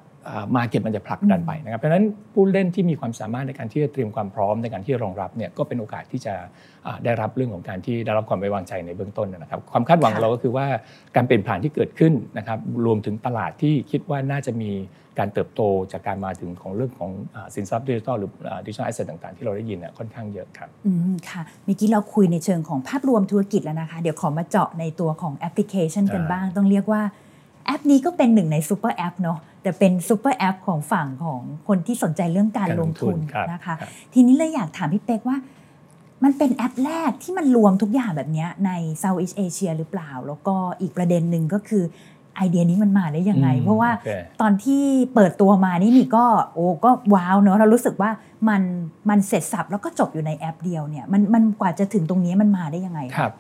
[0.56, 6.34] market มันจะผลักดันไปนะครับเพราะฉะนั้นผู้เล่นที่มีความสามารถในการที่จะเตรียมความพร้อมในการที่จะรองรับเนี่ยก็เป็นโอกาสที่จะ
[6.86, 10.66] อ่าได้รับเรื่องของการที่ได้รับความไว้วางใจในเบื้องต้นนะครับความคาดหวังของเราก็คือว่า
[11.16, 14.72] การเปลี่ยนผ่านที่เกิดขึ้นนะครับรวมถึงตลาดที่คิดว่าน่าจะมี
[15.20, 18.32] การเติบโตจากการมาถึงของเรื่องของอ่าสินทรัพย์ดิจิทัลหรือ
[18.66, 27.02] digital asset ต่างๆ ที่เราได้ยินเนี่ยค่อนข้างเยอะครับอืมค่ะเมื่อกี้เราคุยในเชิงของภาพรวมธุรกิจแล้วนะคะ เดี๋ยวขอมาเจาะในตัวของแอปพลิเคชันกันอ่าบ้าง ต้องเรียกว่า
[27.66, 35.38] แอปนี้ก็เป็นหนึ่งใน super app เนาะ แต่เป็น super app ของฝั่งของคนที่สนใจเรื่องการลงทุนครับนะคะครับทีนี้เลยอยากถามพี่เป๊กว่า
[36.24, 41.84] มันเป็นแอปแรกที่มันรวมทุกอย่างแบบเนี้ยใน Southeast Asia หรือเปล่า แล้วก็อีกประเด็นหนึ่งก็คือ
[42.36, 44.12] ไอเดียนี้มันมาได้ยังไงอืมเพราะว่าโอเค
[44.42, 44.84] ตอนที่
[45.16, 48.12] เปิดตัวมานี่มีก็โอ้ก็ว้าวเนอะเรารู้สึกว่า
[48.50, 48.62] มัน
[49.10, 53.34] มันเสร็จสับแล้วก็จบอยู่ในแอปเดียวเนี่ยมันมันกว่าจะถึงตรงนี้มันมาได้ยังไงะครับ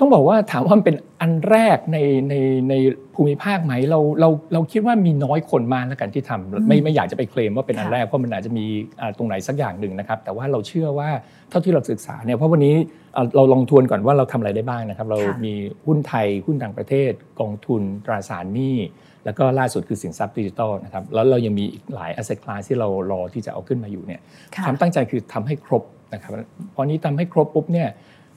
[0.00, 2.34] ต้องบอกว่าถามว่ามันเป็นอันแรกในใน
[2.70, 2.74] ใน
[3.14, 8.64] ภูมิภาคไหมเราเราเราคิดว่ามีน้อยคนมากแล้วกันที่ทำไม่ไม่อยากจะไปเคลมว่าเป็นอันค่ะแรกเพราะมันอาจจะมี
[9.00, 11.10] อ่าตรงไหนสักอย่างหนึ่งนะครับ แต่ว่าเราเชื่อว่า
[11.50, 12.74] เท่าที่เราศึกษาเนี่ยเพราะวันนี้
[13.16, 15.54] อ่าเราลองทวนก่อนว่าเราทำอะไรได้บ้างนะครับ เรามี
[15.86, 18.76] หุ้นไทยหุ้นต่างประเทศ กองทุนตราสารหนี้
[19.24, 24.20] แล้วก็ล่าสุดคือสินทรัพย์ดิจิทัลนะครับแล้วเรายังมีอีกหลาย asset class ที่เรารอที่จะเอาขึ้นมาอยู่เนี่ย
[24.54, 26.32] ค่ะความตั้งใจคือทำให้ครบนะครับ
[26.74, 27.88] พอนี้ทำให้ครบปุ๊บเนี่ย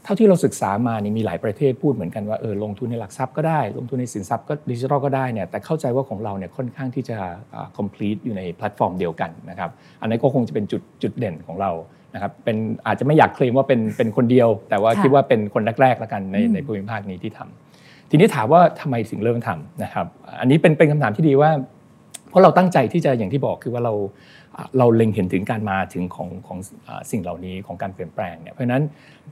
[0.04, 7.18] เท่าที่เราศึกษามานี่มีหลายประเทศพูดเหมือนกันว่าเออลงทุนในหลักทรัพย์ก็ได้ ลงทุนในสินทรัพย์ก็ดิจิทัลก็ได้เนี่ยแต่เข้าใจว่าของเราเนี่ยค่อนข้างที่จะ
[7.54, 9.70] อ่า complete อยู่ในแพลตฟอร์มเดียวกันนะครับ
[10.02, 11.72] อันนั้นก็คงจะเป็นจุดจุดเด่นของเรา
[12.14, 20.06] นะครับเป็นอาจจะไม่อยากเคลมว่าเป็นเป็นคนเดียว แต่ว่าค่ะคิดว่าเป็นคนแรกๆแล้วกันในอืมในภูมิภาคนี้ที่ทำทีนี้ถามว่าทำไมถึงเริ่มทำนะครับ
[20.40, 21.52] อันนี้เป็นเป็นคำถามที่ดีว่า
[22.30, 24.41] เพราะเราตั้งใจที่จะอย่างที่บอกคือว่าเราอ่า
[24.78, 28.84] เราเล็งเห็นถึงการมาถึงของของอ่าสิ่งเหล่านี้ของการเปลี่ยนแปลงเนี่ยเพราะฉะนั้น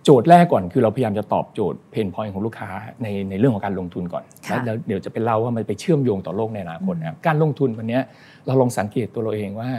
[0.03, 2.69] โจทย์แรกก่อนคือเราพยายามจะตอบโจทย์เพนพอยต์ของลูกค้า
[3.03, 8.01] ในในเรื่องของการลงทุนก่อนค่ะแล้วเดี๋ยวจะไปเล่าว่ามันไปเชื่อมโยงต่อโลกในอนาคตนะครับการลงทุนวันเนี้ย
[8.47, 9.69] เราลองสังเกตตัวเราเองว่า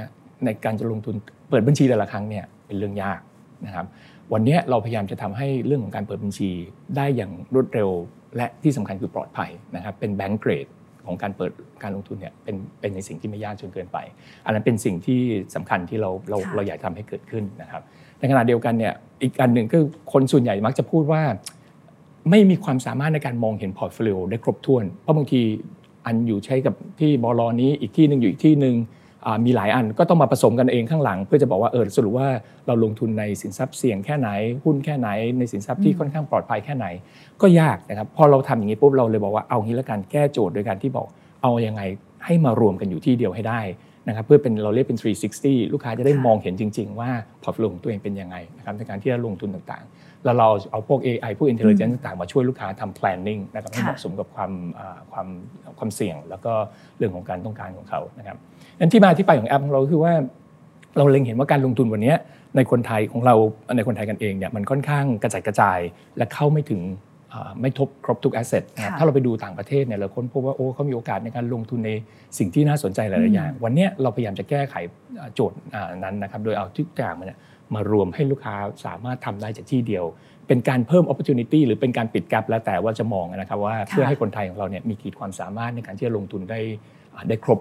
[0.44, 1.14] ในการจะลงทุน
[1.50, 3.20] เปิดบัญชีแต่ละครั้งเนี่ยเป็นเรื่องยาก
[3.66, 3.86] นะครับ
[4.32, 6.50] วันเนี้ยเราพยายามจะทำให้เรื่องของการเปิดบัญชี
[6.96, 7.90] ได้อย่างรวดเร็ว
[8.36, 10.66] และที่สำคัญคือปลอดภัยนะครับเป็น bank grade
[11.06, 13.98] ของการเปิดการลงทุนเนี่ยเป็นเป็นในสิ่งที่ไม่ยากจนเกินไป
[14.44, 15.20] อันนั้นเป็นสิ่งที่
[15.54, 17.82] สำคัญที่เราเราค่ะเราอยากทำให้เกิดขึ้นนะครับ
[18.18, 19.78] ในขณะเดียวกันเนี่ยอีกอันหนึ่งก็
[20.12, 21.22] คนส่วนใหญ่มักจะพูดว่า
[22.30, 25.42] ไม่มีความสามารถในการมองเห็น portfolio ได้ครบถ้วน เพราะบางที
[26.06, 28.98] อันอยู่ใช้กับที่บลนี้อีกที่หนึ่งอยู่อีกที่หนึ่งอ่า
[29.46, 32.28] มีหลายอันก็ต้องมาผสมกันเองข้างหลัง เพื่อจะบอกว่าเออสรุปว่า
[32.66, 34.28] เราลงทุนในสินทรัพย์เสี่ยงแค่ไหน
[34.64, 36.86] หุ้นแค่ไหน ในสินทรัพย์ที่ค่อนข้างปลอดภัยแค่ไหน
[37.42, 41.06] ก็ยากนะครับพอเราทำอย่างนี้ปุ๊บเราเลยบอกว่าเอางี้ละกันแก้โจทย์โดยการที่บอก
[41.42, 41.82] เอายังไง
[42.24, 43.60] ให้มารวมกันอยู่ที่เดียวให้ได้
[44.08, 44.98] นะครับเพื่อเป็นเราเรียกเป็น
[45.36, 47.10] 360 ลูกค้าจะได้ค่ะมองเห็นจริง ๆ ว่า
[47.42, 55.28] portfolio ของตัวเองเป็นยังไงนะครับในการที่จะลงทุนต่างๆ แล้วเราเอาพวก AI พวก intelligence ต่างๆ มาช่วยลูกค้าทำ planning นะครับให้ค่ะเหมาะสมกับความอ่าความ
[55.78, 56.52] ความเสี่ยง แล้วก็
[56.98, 58.36] เรื่องของการต้องการของเขานะครับ
[58.80, 60.12] นั้นที่มาที่ไปของแอปของเราคือว่า
[60.98, 62.14] เราเล็งเห็นว่าการลงทุนวันนี้
[62.56, 63.34] ในคนไทยของเรา
[63.76, 65.78] ในคนไทยกันเองเนี่ยมันค่อนข้างกระจายกระจาย
[66.16, 66.80] และเข้าไม่ถึง
[67.32, 71.90] อ่าไม่ทบครบทุกแอสเซทนะครับค่ะถ้าเราไปดูต่างประเทศเนี่ยเราค้นพบว่าโอ้เขามีโอกาสในการลงทุนใน
[72.38, 74.74] สิ่งที่น่าสนใจหลายๆอย่าง วันเนี้ยเราพยายามจะแก้ไข
[75.20, 77.38] อ่าโจทย์อ่านั้นนะครับโดยเอาทุกอย่างมันเนี่ย
[77.74, 78.54] มารวมให้ลูกค้า
[78.86, 80.04] สามารถทำได้จากที่เดียว
[80.48, 86.60] เป็นการเพิ่ม opportunity หรือเป็นการปิดแกลบแล้วแต่ว่าจะมองนะครับว่าเพื่อให้คนไทยของเราเนี่ยมีขีดความสามารถในการที่จะลงทุนได้
[87.14, 87.60] อ่าได้ครบ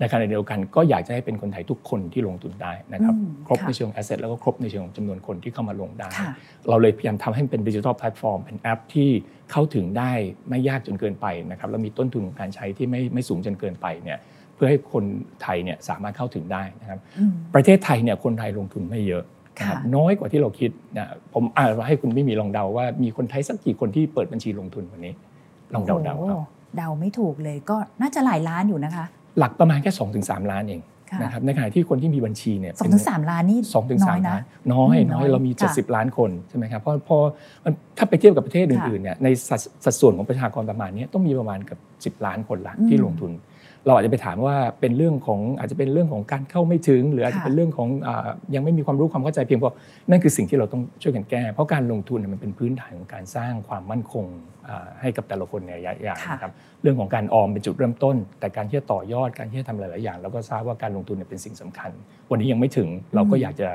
[0.00, 6.32] ในขณะเดียวกันก็อยากจะให้เป็นคนไทยทุกคนที่ลงทุนได้นะครับอืมครบค่ะในเชิง asset แล้วก็ครบในเชิงของจำนวนคนที่เข้ามาลงได้ค่ะ
[6.68, 9.10] เราเลยพยายามทำให้มันเป็นดิจิทัลแพลตฟอร์มเป็นแอปที่
[9.52, 10.12] เข้าถึงได้
[10.48, 14.18] ไม่ยากจนเกินไปนะครับแล้วมีต้นทุนของการใช้ที่ไม่ไม่สูงจนเกินไปเนี่ย
[14.54, 15.04] เพื่อให้คน
[15.42, 19.24] ไทยเนี่ยสามารถเข้าถึงได้นะครับอืมประเทศไทยเนี่ยคนไทยลงทุนไม่เยอะ
[19.58, 25.14] นะครับค่ะน้อยกว่าที่เราคิดนะผมอ่านให้คุณไม่มีลองเดาว่ามีคนไทยสักกี่คนที่เปิดบัญชีลงทุนวันนี้
[25.74, 26.42] ลองเดาๆโอ้ครับโห
[26.76, 29.04] เดาไม่ถูกเลยก็น่าจะหลายล้านอยู่นะคะ
[29.38, 37.16] หลักประมาณแค่2-3ถึงล้านเองค่ะนะครับในขณะที่คนที่มีบัญชีเนี่ยสองเป็นถึงสามล้านนี่สองถึงน้สาอมยนะล้านน้อยอืมน้อยน้อยเรามีค่ะ70 ล้านคนใช่ไหมครับเพราะพอ
[37.64, 41.78] มันถ้าไปเทียบกับประเทศค่ะอื่นๆเนี่ยในสัดสัดส่วนของประชากรประมาณเนี้ยต้องมีประมาณเกับ
[42.18, 43.32] 10 ล้านคนละอืมที่ลงทุน
[43.86, 49.70] เราอาจจะไปถามว่าเป็นเรื่องของอาจจะเป็นเรื่องของการเข้าไม่ถึง หรืออาจจะค่ะเป็นเรื่องของอายังไม่มีความรู้ความเข้าใจเพียงพอ
[50.10, 54.24] นั่นคือสิ่งที่เราต้องช่วยกันแก้ เพราะการลงทุนเนี่ยมันเป็นพื้นฐานของการสร้างความมั่นคง
[54.68, 61.90] อ่าให้กับแต่ละคนในระยะยาวค่ะนะครับเรื่องของการออมเป็นจุดเริ่มต้น แต่การที่จะต่อยอดการที่จะทำหลาย ๆ อย่างเราก็ทราบว่าการลงทุนเนี่ยเป็นสิ่งสำคัญ
[62.30, 63.68] วันนี้ยังไม่ถึงเราก็อยากจะ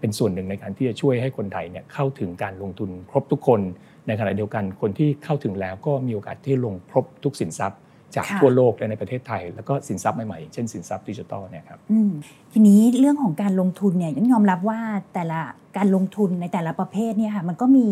[0.00, 3.60] เป็นส่วนหนึ่งในการที่จะช่วยให้คนไทยเนี่ยเข้าถึงการลงทุนครบทุกคน
[4.06, 7.78] ในขณะเดียวกันคนที่เข้าถึงแล้วก็มีโอกาสที่ลงครบทุกสินทรัพย์
[8.14, 12.10] จากค่ะทั่วโลกและในประเทศไทย แล้วก็สินทรัพย์ใหม่ๆ เช่นสินทรัพย์ดิจิทัลเนี่ยครับอืม
[12.52, 14.80] ทีนี้เรื่องของการลงทุนเนี่ยต้องยอมรับว่า
[15.14, 15.40] แต่ละ
[15.76, 17.86] การลงทุนในแต่ละประเภทเนี่ยค่ะมันก็มี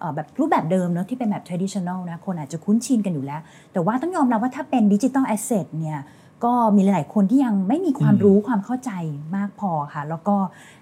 [0.00, 3.40] เอ่อแบบรูปแบบเดิมเนอะที่เป็นแบบ traditional นะคนอาจจะคุ้นชินกันอยู่แล้ว
[3.72, 5.98] แต่ว่าต้องยอมรับว่าถ้าเป็นดิจิ t a ลแอสเซทเนี่ย
[6.44, 8.90] ก็มีหลาย ๆ คนที่ยังไม่มีความอืมรู้ความเข้าใจ
[9.36, 10.36] มากพอค่ะ แล้วก็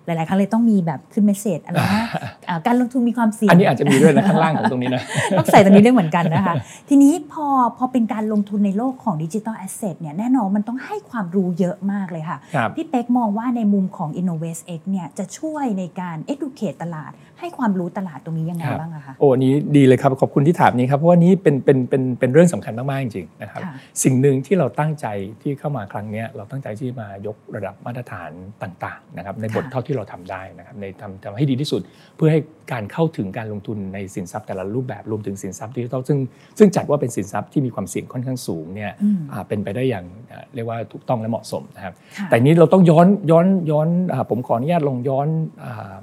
[0.07, 2.07] หลาย ๆ ครั้งเลยต้องมีแบบขึ้น message อะไรนะ
[2.49, 5.03] อ่าการลงทุนมีความเสี่ยง อันนี้อาจจะมีด้วยนะข้างล่างของตรงนี้นะ
[5.39, 6.55] ต้องใส่ตัวนี้ด้วยเหมือนกันนะคะ
[6.89, 7.47] ทีนี้พอ
[7.79, 23.73] พอเป็นการลงทุนในโลกของดิจิ t a ลแอสเซทเนี่ยแน่นอนมันต้องให้ความรู้เยอะมากเลยค่ะครับพี่เป๊กมองว่าในมุมของ Innovate X เนี่ยจะช่วยในการ educate ตลาดให้ความรู้ตลาดตรงนี้ยังไงครับบ้างอะคะโอ้อันนี้ดีเลยครับขอบคุณที่ถามนี้ครับเพราะว่านี้เป็นเป็นเป็นเป็นเรื่องสำคัญมากๆจริงๆนะครับค่ะ
[24.03, 25.07] สิ่งหนึ่งที่เราตั้งใจ
[25.43, 28.31] ที่เข้ามาครั้งเนี้ยเราตั้งใจที่มายกระดับมาตรฐาน
[28.63, 31.81] ต่างๆนะครับในบทค่ะเท่าที่เราทำได้นะครับในทำทำให้ดีที่สุด
[32.17, 32.41] เพื่อให้
[32.73, 36.19] การเข้าถึงการลงทุนในสินทรัพย์แต่ละรูปแบบรวมถึงสินทรัพย์ดิจิทัลซึ่ง
[36.59, 45.29] ซึ่งจัดว่าเป็นสินทรัพย์ที่มีความเสี่ยงค่อนข้างสูงเนี่ยอืมอ่าเป็นไปได้อย่างอ่าเรียกว่าถูกต้องและเหมาะสมนะครับค่ะแต่นี้เราต้องย้อนย้อนย้อนอาผมขออนุญาตลงย้อน
[45.65, 45.97] อา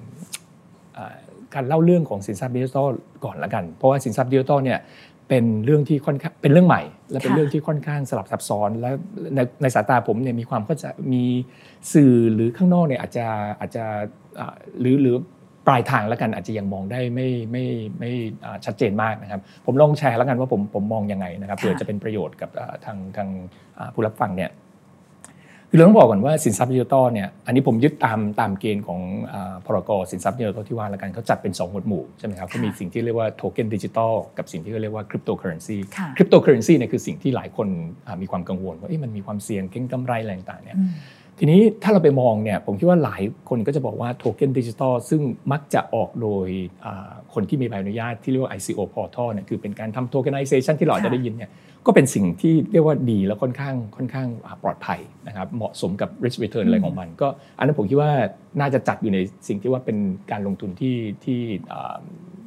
[0.98, 1.16] อ่า
[1.56, 2.88] การเล่าเรื่องของสินทรัพย์ดิจิทัล
[3.26, 4.80] ก่อนละกัน เพราะว่าสินทรัพย์ดิจิทัลเนี่ย
[5.30, 8.90] เป็นเรื่องที่ค่อนข้างเป็นเรื่องใหม่ และเป็นเรื่องที่ค่อนข้างสลับซับซ้อนและ
[9.36, 11.24] ในในสายตาผมเนี่ยมีความเข้าใจมี
[11.94, 13.26] สื่อหรือข้างนอกเนี่ยอาจจะ
[13.60, 13.84] อาจจะ
[14.80, 15.16] หรือหรือ
[15.68, 17.66] ปลายทางแล้วกันอาจจะยังมองได้ไม่ไม่
[18.00, 18.12] ไม่
[18.66, 22.50] ชัดเจนมากนะครับ ผมลองแชร์แล้วกันว่าผมผมมองยังไงนะครับเผื่อจะเป็นประโยชน์กับ
[22.86, 23.30] ทางทาง
[23.94, 24.52] ผู้รับฟังเนี่ย
[25.74, 29.00] คือเราต้องบอกก่อนว่าสินทรัพย์ดิจิทัลเนี่ยอันนี้ผมยึดตามตามเกณฑ์ของ
[29.34, 29.92] อ่า พ.ร.ก.
[30.12, 37.68] สินทรัพย์ดิจิทัลที่ว่าแล้วกันเขาจัดเป็น 2 หมวดหมู่ใช่ไหมครับค่ะก็มีสิ่งที่เรียกว่าโทเค็นดิจิทัลกับสิ่งที่เขาเรียกว่าคริปโตเคอเรนซีค่ะคริปโตเคอเรนซีเนี่ยคือสิ่งที่หลายคน
[38.08, 40.90] อ่ามีความกังวลว่าเอ๊ะมันมีความเสี่ยงเก็งกำไรอะไรต่างๆเนี่ยอืม
[41.40, 46.48] ทีนี้ถ้าเราไปมองเนี่ยผมคิดว่าหลายคนก็จะบอกว่าโทเค็นดิจิทัลซึ่งมักจะออกโดย
[46.86, 51.52] อ่าคนที่มีใบอนุญาตที่เรียกว่า ICO Portal เนี่ยคือเป็นการทำโทเ e น i เซชันที่เราอาจจะได้ยินเนี่ย
[51.86, 58.12] ก็เป็นสิ่งที่เรียกว่าดีและค่อนข้างค่อนข้างอ่าปลอดภัยนะครับเหมาะสมกับ risk return อะไรของมัน ก็อันนั้นผมคิดว่า
[58.60, 59.98] น่าจะจัดอยู่ในสิ่งที่ว่าเป็น
[60.32, 61.40] การลงทุนที่ที่
[61.74, 61.96] อ่า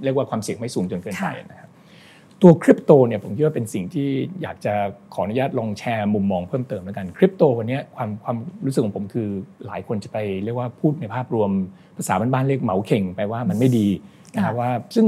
[0.05, 1.66] เรียกว่าความเสี่ยงไม่สูงจนเกินไปนะครับ
[2.43, 4.09] ตัวคริปโตเนี่ยผมคิดว่าเป็นสิ่งที่
[4.43, 4.75] อยากจะ
[5.15, 9.29] ขออนุญาตลองแชร์มุมมองเพิ่มเติมแล้วกันคริปโตวันเนี้ยความความรู้สึกของผมคือ
[9.67, 11.51] หลายคนจะไปเรียกว่าพูดในภาพรวม
[11.97, 13.89] ภาษาบ้านๆเรียกเหมาเข่งไปว่ามันไม่ดี
[14.35, 15.07] นะครับค่ะว่าซึ่ง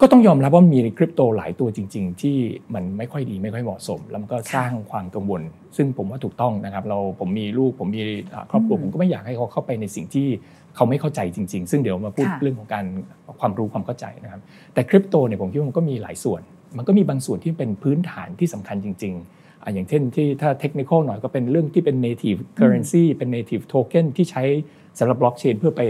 [0.00, 2.36] ก็ต้องยอมรับว่ามีคริปโตหลายตัวจริง ๆ ที่
[2.74, 5.42] มันไม่ค่อยดีไม่ค่อยเหมาะสม แล้วมันก็สร้างความกังวล
[5.76, 10.26] ซึ่งผมว่าถูกต้องนะครับ เราผมมีลูกผมมีอ่าครอบครัวอืมผมก็ไม่อยากให้เขาเข้าไปในสิ่งที่
[10.76, 12.84] เขาไม่เข้าใจจริง ๆ ซึ่งเดี๋ยวมาพูดค่ะเรื่องของการ
[13.40, 14.40] ความรู้ความเข้าใจนะครับ
[14.74, 16.40] แต่คริปโตเนี่ยผมคิดว่ามันก็มีหลายส่วน
[16.76, 24.42] มันก็มีบางส่วนที่เป็นพื้นฐานที่สำคัญจริงๆอะอย่างเช่นที่ถ้าเทคนิคหน่อยก็เป็นเรื่องที่เป็น native currency เป็น native token ที่ใช้
[24.98, 25.82] สำหรับบล็อกเชนเพื่อไป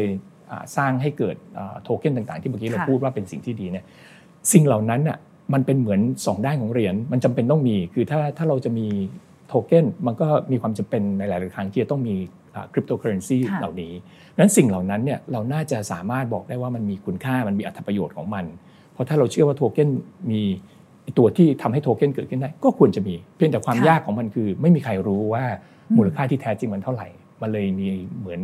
[0.50, 1.36] อ่าสร้างให้เกิด
[1.82, 3.84] โทเค็นต่างๆ ที่เมื่อกี้เราค่ะพูดว่าเป็นสิ่งที่ดีเนี่ย
[4.52, 5.18] สิ่งเหล่านั้นอะ
[5.52, 8.88] มันเป็นเหมือนสองด้านของเหรียญมันจำเป็นต้องมีคือถ้าถ้าเราจะมี
[9.48, 12.14] โทเค็นมันก็มีความจำเป็นในหลายๆครั้งที่จะต้องมี
[12.72, 13.92] คริปโตเคอเรนซีค่ะเหล่านี้
[14.38, 18.44] นั้นสิ่งเหล่านั้นเนี่ยเราน่าจะสามารถบอกได้ว่ามันมีคุณค่ามันมีอรรถประโยชน์ของมัน
[18.92, 19.88] เพราะถ้าเราเชื่อว่าโทเค็น
[20.30, 20.40] มี
[21.18, 25.44] ตัวที่ทำให้โทเค็นเกิดขึ้นได้ ก็ควรจะมี เพียงแต่ความค่ะยากของมันคือ ไม่มีใครรู้ว่า
[25.90, 27.08] อืมมูลค่าที่แท้จริงมันเท่าไหร่
[27.42, 27.86] มันเลยมี
[28.20, 28.40] เหมือน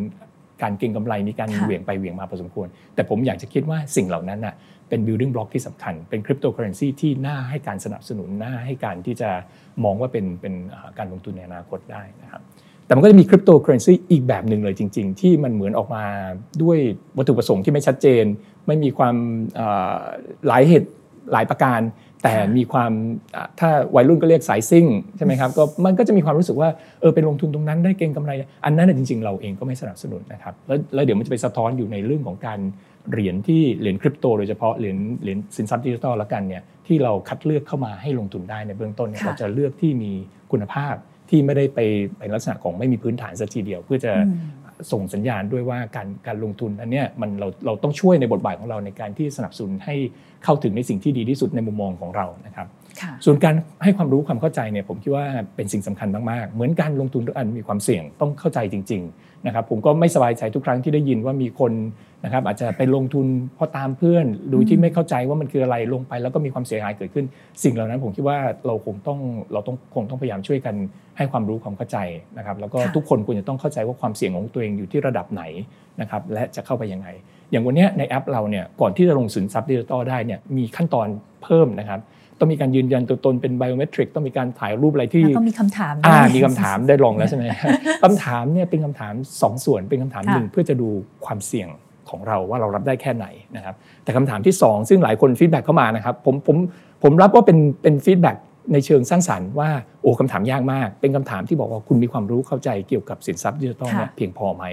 [0.63, 4.55] การเก็งกำไรมีการค่ะเหวี่ยงไปเหวี่ยงมาพอสมควร แต่ผมอยากจะคิดว่าสิ่งเหล่านั้นน่ะ
[4.90, 9.31] เป็น building block ที่สำคัญ เป็นคริปโตเคอเรนซีที่น่าให้การสนับสนุนน่าให้การที่จะ
[9.85, 10.55] มองว่าเป็นเป็น
[10.98, 12.42] การลงทุนในอนาคตได้นะครับ
[12.87, 16.05] แต่มันก็จะมีคริปโตเคอเรนซีอีกแบบหนึ่งเลยจริง ๆ ที่มันเหมือนออกมา
[16.62, 16.79] ด้วย
[17.16, 18.24] วัตถุประสงค์ที่ไม่ชัดเจน
[18.66, 19.14] ไม่มีความ
[20.46, 20.88] หลายเหตุ
[21.33, 21.81] หลายประการ
[22.24, 22.92] แต่มีความ
[23.61, 26.68] ถ้าวัยรุ่นก็เรียกสายซิ่งใช่ไหมครับก็มันก็จะมีความรู้สึกว่า
[27.00, 28.33] เออเป็นลงทุนตรงนั้นได้เก็งกำไร
[28.64, 32.61] อันนั้นจริง ๆ เราเองก็ไม่สนับสนุนนะครับแล้วแล้วเดี๋ยวมันจะไปสะท้อนอยู่ในเรื่องของการ
[33.13, 40.13] เหรียญที่เหรียญคริปโตโดยเฉพาะเหรียญเหรียญสินทรัพย์ดิจิทัลละกันเนี่ยที่เราคัดเลือกเข้ามาให้ลงทุนได้ในเบื้องต้นเนี่ยค่ะเราจะเลือกที่มี
[40.53, 40.95] คุณภาพ
[41.31, 41.81] ที่ไม่ได้ไป
[42.21, 44.61] ในลักษณะของไม่มีพื้นฐานสัทีเดียว เพื่อจะอืม
[44.93, 49.95] ส่งสัญญาณด้วยว่าการการลงทุนอันเนี้ยมันเราเราต้องช่วยในบทบาทของเราในการที่สนับสนุนให้
[50.45, 52.80] เข้าถึงในสิ่งที่ดีที่สุดในมุมมองของเรานะครับค่ะ
[53.24, 55.26] ส่วนการให้ความรู้ความเข้าใจเนี่ยผมคิดว่า
[55.57, 61.72] เป็นสิ่งสำคัญมากๆ เหมือนการลงทุนทุกอันมีความเสี่ยงต้องเข้าใจจริงๆนะครับผมก็ไม่สบายใจทุกครั้งที่ได้ยินว่ามีคน
[62.24, 67.26] นะครับอาจจะไปลงทุนเพราะตามเพื่อนโดยที่ไม่เข้าใจว่ามันคืออะไรลงไป แล้วก็มีความเสียหายเกิดขึ้น
[67.64, 69.18] สิ่งเหล่านั้นผมคิดว่าเราคงต้อง
[69.53, 70.74] เราต้องคงต้องพยายามช่วยกัน
[71.16, 71.98] ให้ความรู้ความเข้าใจ
[72.38, 75.42] นะครับแล้วก็ค่ะทุกคนควรจะต้องเข้าใจว่าความเสี่ยงของตัวเองอยู่ที่ระดับไหน
[76.00, 77.09] นะครับและจะเข้าไปยังไง
[77.50, 81.09] อย่างวันเนี้ยในแอปเราเนี่ยก่อนที่จะลงสินทรัพย์ดิจิทัลได้เนี่ยมีขั้นตอน
[81.42, 82.00] เพิ่มนะครับ
[82.40, 87.44] ต้องมีการยืนยันตัวตนเป็นไบโอเมตริกต้องมีการถ่ายรูปอะไรที่แล้วก็มีคำถามด้วยอ่ามีคำถามได้ลองแล้วใช่ไหม
[88.05, 90.88] คำถามเนี่ยเป็นคำถามสองส่วนเป็นคำถามค่ะหนึ่งเพื่อจะดู
[91.24, 91.68] ความเสี่ยง
[92.11, 93.26] ของเราว่าเรารับได้แค่ไหน
[93.57, 93.74] นะครับ
[94.05, 96.57] แต่คำถามที่สองซึ่งหลายคน feedback เข้ามานะครับผมผม
[97.03, 98.37] ผมรับว่าเป็นเป็น feedback
[98.72, 99.70] ในเชิงสร้างสรรค์ว่า
[100.03, 104.64] โอ้คำถามยากมาก เป็นคำถามที่บอกว่าคุณมีความรู้เข้าใจเกี่ยวกับสินทรัพย์ดิจิทัลเนี่ยค่ะเพียงพอไหม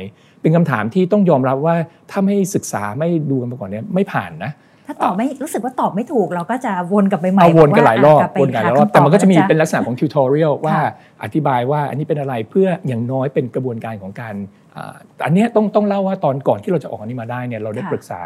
[0.42, 1.76] เป็นคำถามที่ต้องยอมรับว่า
[2.12, 4.52] ถ้าไม่ศึกษาไม่ดูกันมาก่อนเนี่ยไม่ผ่านนะ
[4.88, 10.92] ถ้าตอบไม่รู้สึกว่าตอบไม่ถูกเราก็จะวนกลับไปใหม่เอาวนกันหลายรอบกลัไปวนกันหลายรหาอบคำแต่มันก็จะมีตอบเป็นลักษณะของ tutorial ว่าค่ะ
[11.24, 14.36] อธิบายว่าอันนี้เป็นอะไรเพื่ออย่างน้อยเป็นกระบวนการของการ
[14.76, 14.96] อ่า
[15.26, 18.22] อันเนี้ยต้องต้องเล่าว่าตอนก่อนที่เราจะออกอันนี้มาได้เนี่ยเราได้ค่ะปรึกษา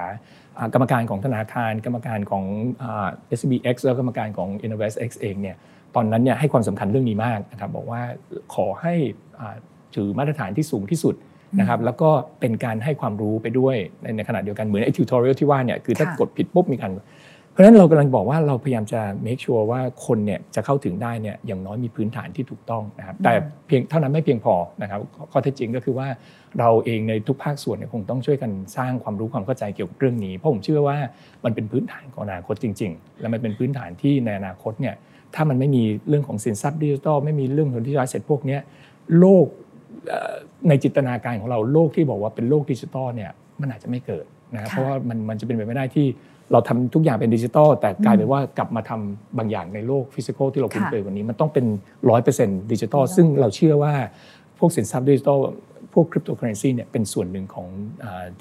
[0.57, 2.43] อ่ากรรมการของธนาคาร กรรมการของ
[2.81, 3.07] อ่า
[3.39, 5.55] SBX แล้วกรรมการของ InnovestX เองเนี่ย
[5.95, 8.01] ตอนนั้นเนี่ยให้ความสำคัญเรื่องนี้มากนะครับบอกว่า
[8.55, 8.93] ขอให้
[9.39, 9.55] อ่า
[9.95, 11.15] ถือมาตรฐานที่สูงที่สุด
[11.59, 12.09] นะครับแล้วก็
[12.39, 16.91] เป็นการให้ความรู้ไปด้วยในในขณะเดียวกันเหมือนไอ้ทิวทอเรียลที่ว่าเนี่ยคือถ้าค่ะกดผิดปุ๊บมีการ
[17.51, 23.33] เพราะฉะนั้นเรากำลังบอกว่าเราพยายามจะ make sure ว่าคนเนี่ยจะเข้าถึงได้เนี่ยอย่างน้อยมีพื้นฐานที่ถูกต้องนะครับแต่
[23.67, 26.07] เพียงเท่านั้นไม่เพียงพอนะครับข้อข้อเท็จจริงก็คือว่า
[26.59, 30.97] เราเองในทุกภาคส่วนเนี่ยคงต้องช่วยกันสร้างความรู้ความเข้าใจเกี่ยวกับเรื่องนี้ เพราะผมเชื่อว่า
[31.45, 34.95] มันเป็นพื้นฐานของอนาคตจริง ๆ และมันเป็นพื้นฐานที่ในอนาคตเนี่ย
[35.35, 38.61] ถ้ามันไม่มีเรื่องของสินทรัพย์ดิจิทัลไม่มีเรื่องของที่ digital asset พวกเนี้ย
[39.19, 39.70] โลกเอ่อ
[40.67, 46.07] ในจินตนาการของเราโลกที่บอกว่าเป็นโลกดิจิทัลเนี่ยมันอาจจะไม่เกิดนะครับค่ะเพราะว่ามันมันจะเป็นไปไม่ได้ที่
[46.51, 51.65] เราทำทุกอย่างเป็นดิจิทัลแต่กลายเป็นว่ากลับมาทำบางอย่างในโลก physical ที่เราคุ้นค่ะเคยวันนี้มันต้องเป็น
[52.09, 53.93] ร้อยเปอร์เซ็นต์ดิจิทัลซึ่งเราเชื่อว่า
[54.59, 55.37] พวกสินทรัพย์ดิจิทัล
[55.93, 57.67] พวกคริปโตเคอเรนซีเนี่ยเป็นส่วนหนึ่งของ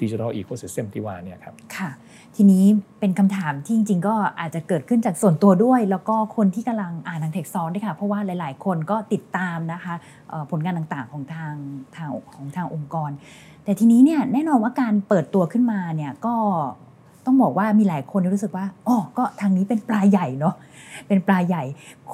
[0.01, 1.89] digital ecosystem ที่ว่าเนี่ยครับค่ะ
[2.35, 2.63] ทีนี้
[2.99, 9.93] เป็นคำถามที่จริงๆ ก็อาจจะเกิดขึ้นจากส่วนตัวด้วย แล้วก็คนที่กำลังอ่านทาง Techsauce ด้วยค่ะ เพราะว่าหลายๆ คนก็ติดตามนะคะ
[10.29, 11.53] เอ่อผลงานต่างๆของทาง
[11.95, 13.09] ทางของทางองค์กร
[13.63, 16.35] แต่ทีนี้เนี่ยแน่นอนว่าการเปิดตัวขึ้นมาเนี่ยก็
[17.25, 20.55] ต้องบอกว่ามีหลายคนที่รู้สึกว่าอ๋อก็ทางนี้เป็นปลาใหญ่เนาะ
[21.07, 21.63] เป็นปลาใหญ่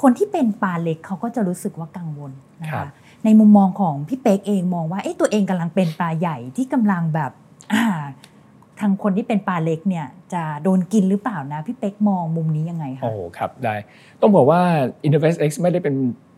[0.01, 2.87] คนที่เป็นปลาเล็กเขาก็จะรู้สึกว่ากังวลนะครัคะบ
[3.25, 7.31] ในมุมมองของพี่เป๊กเองมองว่าเอ๊ะตัวเองกำลังเป็นปลาใหญ่ที่กำลังแบบ
[7.73, 7.83] อ่า
[8.79, 13.75] ทางคนที่เป็นปลาเล็กเนี่ยจะโดนกินหรือเปล่านะพี่เป๊กมองมุมนี้ยังไงคะโอ้ครับได้
[14.21, 14.59] ต้องบอกว่า
[15.05, 15.95] InnovestX ไม่ได้เป็น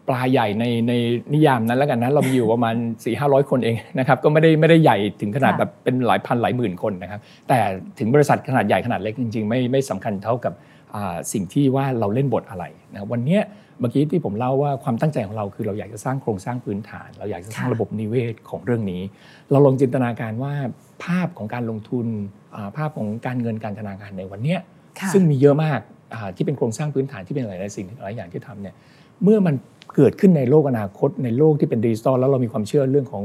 [0.08, 0.94] ปลาใหญ่ในใน
[1.34, 7.60] นิยามนั้นแล้วกันนะเรามีอยู่ประมาณ 4 5 0 0 คนเองนะครับก็ไม่ได้ไม่ได้ใหญ่ถึงขนาดค่ะแบบเป็นหลายพันหลายหมื่นคนนะครับแต่
[8.00, 10.54] ถึงบริษัทขนาดใหญ่ขนาดเล็กจริงๆ ไม่ไม่สำคัญเท่ากับ
[10.96, 13.42] อ่าสิ่งที่ว่าเราเล่นบทอะไรนะวันเนี้ย
[13.80, 19.02] เมื่อกี้ที่ผมเล่าว่าความตั้งใจของเราคือเราอยากจะสร้างโครงสร้างพื้นฐาน เราอยากจะสร้างค่ะระบบนิเวศของเรื่องนี้
[19.52, 20.54] เราลองจินตนาการว่า
[21.06, 22.08] ภาพของการลงทุน
[22.56, 24.60] อ่าภาพของการเงินการธนาคารในวันเนี้ย
[25.00, 25.80] ค่ะซึ่งมีเยอะมาก
[26.14, 28.76] อ่าที่เป็นโครงสร้างพื้นฐานที่เป็นหลายๆสิ่งหลายอย่างที่ทำเนี่ย
[29.24, 29.56] เมื่อมัน
[29.96, 33.24] เกิดขึ้นในโลกอนาคต ในโลกที่เป็นดิจิทัลแล้วเรามีความเชื่อเรื่องของ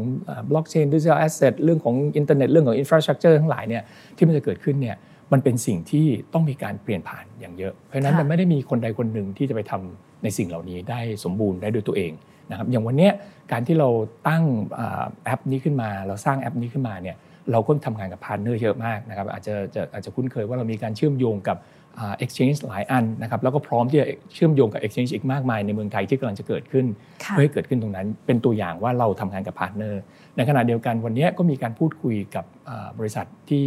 [0.50, 3.82] บล็อกเชน digital asset เรื่องของอินเทอร์เน็ตเรื่องของ infrastructure ทั้งหลายเนี่ย
[4.16, 4.96] ที่มันจะเกิดขึ้นเนี่ย
[5.32, 12.12] มันเป็นสิ่งที่ต้องมีการเปลี่ยนผ่านอย่างเยอะ เพราะฉะนั้นค่ะมันไม่ได้มีคนใดคนหนึ่งที่จะไปทำในสิ่งเหล่านี้ได้สมบูรณ์ได้ด้วยตัวเอง
[12.50, 13.12] นะครับอย่างวันเนี้ย
[13.52, 13.88] การที่เรา
[14.28, 14.44] ตั้ง
[14.78, 17.16] อ่าแอปนี้ขึ้นมา เราสร้างแอปนี้ขึ้นมาเนี่ย
[17.52, 21.58] เราก็ทำงานกับพาร์ทเนอร์เยอะมากนะครับอาจจะจะอาจจะคุ้นเคยว่าเรามีการเชื่อมโยงกับ
[21.98, 26.87] อ่า exchange หลายอันนะครับแล้วก็พร้อมที่จะเชื่อมโยงกับ exchange อีกมากมายในเมืองไทยที่กำลังจะเกิดขึ้น
[27.24, 30.00] ค่ะเพื่อให้เกิดขึ้นตรงนั้น เป็นตัวอย่างว่าเราทำงานกับพาร์ทเนอร์
[30.37, 33.66] ในขณะเดียวกันวันนี้ก็มีการพูดคุยกับอ่าบริษัทที่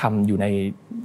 [0.00, 0.46] ทำอยู่ใน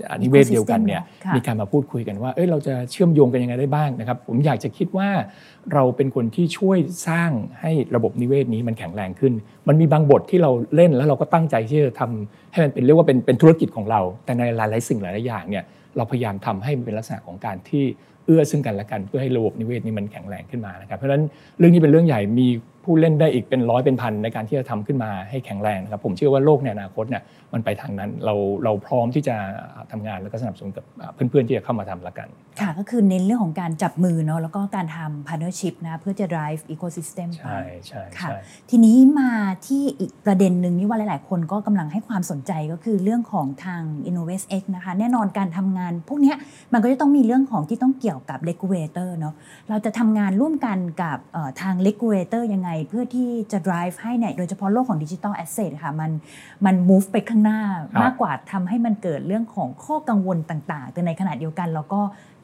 [0.07, 5.09] อ่านิเวศเดียวกันเนี่ยค่ะมีการมาพูดคุยกันว่าเอ้ยเราจะเชื่อมโยงกันยังไงได้บ้างนะครับ ผมอยากจะคิดว่า
[5.73, 9.33] เราเป็นคนที่ช่วยสร้างให้ระบบนิเวศนี้มันแข็งแรงขึ้น
[9.67, 15.63] มันมีบางบทที่เราเล่นแล้วเราก็ตั้งใจที่จะทำให้มันเป็นเรียกว่าเป็นเป็นธุรกิจของเรา แต่ในหลายๆสิ่งหลายๆอย่างเนี่ย
[15.97, 17.83] เราพยายามทำให้มันเป็นลักษณะของการที่
[18.25, 21.23] เอื้อซึ่งกันและกันเพื่อให้ระบบนิเวศนี้มันแข็งแรงขึ้นมานะครับเพราะฉะนั้น
[21.57, 22.47] เรื่องนี้เป็นเรื่องใหญ่มี
[22.85, 29.35] ผู้เล่นได้อีกเป็นร้อยเป็นพันในการที่จะทำขึ้นมาให้แข็งแรงนะครับผมเชื่อว่าโลกในอนาคตเนี่ยมันไปทางนั้นเราเราพร้อมที่จะ
[29.91, 32.27] ทำงานแล้วก็สนับสนุนกับเพื่อนๆที่จะเข้ามาทำละกัน
[32.59, 38.37] ค่ะก็คือเน้นเรื่องของการจับมือเนาะแล้วก็การทำ partnership นะเพื่อจะ drive ecosystem ไปใช่ใช่ค่ะใช่
[38.69, 39.31] ทีนี้มา
[39.67, 46.37] ที่อีกประเด็นหนึ่งนี่ว่าหลาย ๆ คนก็กำลังให้ความสนใจก็คือเรื่องของทาง InnovestX นะคะแน่นอนการทำงาน พวกเนี้ย
[46.73, 49.33] มันก็จะต้องมีเรื่องของที่ต้องเกี่ยวกับ regulator เนาะ
[49.69, 56.11] เราจะทำงานร่วมกันกับเอ่อทาง regulator ยังไงเพื่อที่จะ drive ให้เนี่ยโดยเฉพาะโลกของ digital asset ค่ะมัน
[56.65, 57.59] มัน move ไปข้างหน้า
[57.93, 62.01] ครับมากกว่าทำให้มันเกิดเรื่องของข้อกังวลต่างๆแต่ในขณะเดียวกันเราก็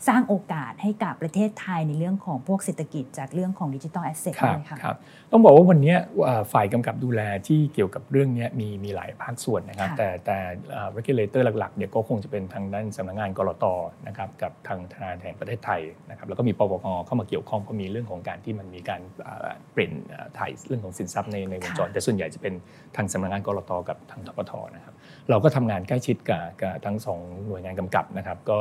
[0.08, 4.98] สร้างโอกาสให้กับประเทศไทยในเรื่องของพวกเศรษฐกิจจากเรื่องของ digital asset ครับด้วยค่ะครับ
[5.32, 10.38] ต้องบอกว่าวันเนี้ยอ่าฝ่ายกำกับดูแลที่เกี่ยวกับเรื่องเนี้ยมีมีหลายภาคส่วนนะครับค่ะแต่แต่
[10.74, 13.66] อ่า regulator หลักๆเนี่ยก็คงจะเป็นทางด้านสำนักงานกรต
[14.08, 22.54] นะครับกับทางธนาคารแห่งประเทศไทยนะครับแล้วก็มีปปงเข้ามาเกี่ยวข้องก็มีเรื่องของการที่มันมีการอ่าเปลี่ยนอ่าถ่ายเรื่องของสินทรัพย์ในในวงจรค่ะแต่ส่วนใหญ่จะเป็น
[22.96, 24.94] ทางสำนักงานกรตกับทางทปทนะครับ
[25.30, 28.60] เราก็ทำงานใกล้ชิดกับกับทั้งสองหน่วยงานกำกับนะครับ ก็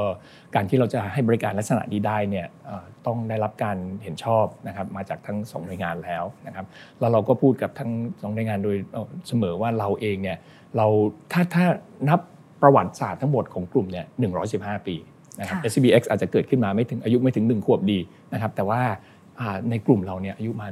[0.55, 2.47] การที่เราจะให้บริการลักษณะนี้ได้เนี่ย
[3.07, 6.67] ต้องได้รับการเห็นชอบนะครับมาจากทั้งสองหน่วยงานแล้วนะครับ
[7.01, 7.91] แล้วเราก็พูดกับทั้ง
[8.23, 8.77] สองหน่วยงานโดย
[9.29, 10.39] เสมอว่าเราเองเนี่ย
[10.77, 10.87] เรา
[11.33, 11.65] ถ้าถ้า
[12.09, 12.21] นับ
[12.63, 14.07] ประวัติศาสตร์ทั้งหมดของกลุ่มเนี่ย
[14.47, 14.97] 115 ปี
[15.41, 17.99] นะครับ SCBX อาจจะเกิดขึ้นมาไม่ถึงอายุไม่ถึง 1 ขวบดี
[18.33, 18.83] นะครับแต่ว่า
[19.71, 20.67] ในกลุ่มเราเนี่ยอายุมา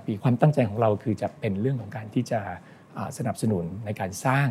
[0.00, 2.40] 115 ปี ความตั้งใจของเราคือจะเป็นเรื่องของการที่จะ
[3.18, 4.48] สนับสนุนในการสร้าง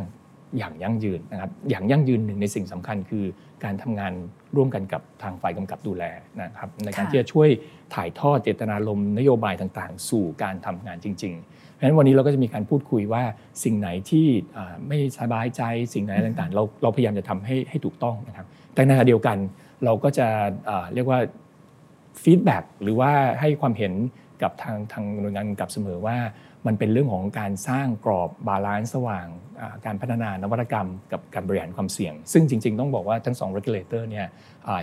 [0.58, 3.26] อย่างยั่งยืนนะครับอย่างยั่งยืนหนึ่งในสิ่งสำคัญคือ
[3.64, 4.14] การทำงาน
[4.56, 6.04] ร่วมกันกับทางฝ่ายกำกับดูแล
[6.42, 7.50] นะครับในการที่จะช่วย
[7.96, 13.24] ถ่ายทอดเจตนารมณ์นโยบายต่างๆ สู่การทำงานจริง ๆ เพราะฉะนั้นวันนี้เราก็จะมีการพูดคุยว่า
[13.64, 14.28] สิ่งไหนที่
[14.88, 15.62] ไม่สบายใจ
[15.94, 19.38] สิ่งไหนต่างๆ เราเราพยายามจะทำให้ให้ถูกต้องนะครับแต่ในขณะเดียวกัน
[19.86, 20.28] เราก็จะ
[20.94, 21.20] เรียกว่า
[22.24, 23.94] feedback หรือว่าให้ความเห็น
[24.42, 26.18] กับทางทางหน่วยงานกำกับเสมอว่า
[26.68, 29.28] มันเป็นเรื่องของการสร้างกรอบ balance ระหว่าง
[29.86, 34.28] การพัฒนานวัตกรรมกับการบริหารความเสี่ยง ซึ่งจริง ๆ ต้องบอกว่าทั้งสอง regulator เนี่ย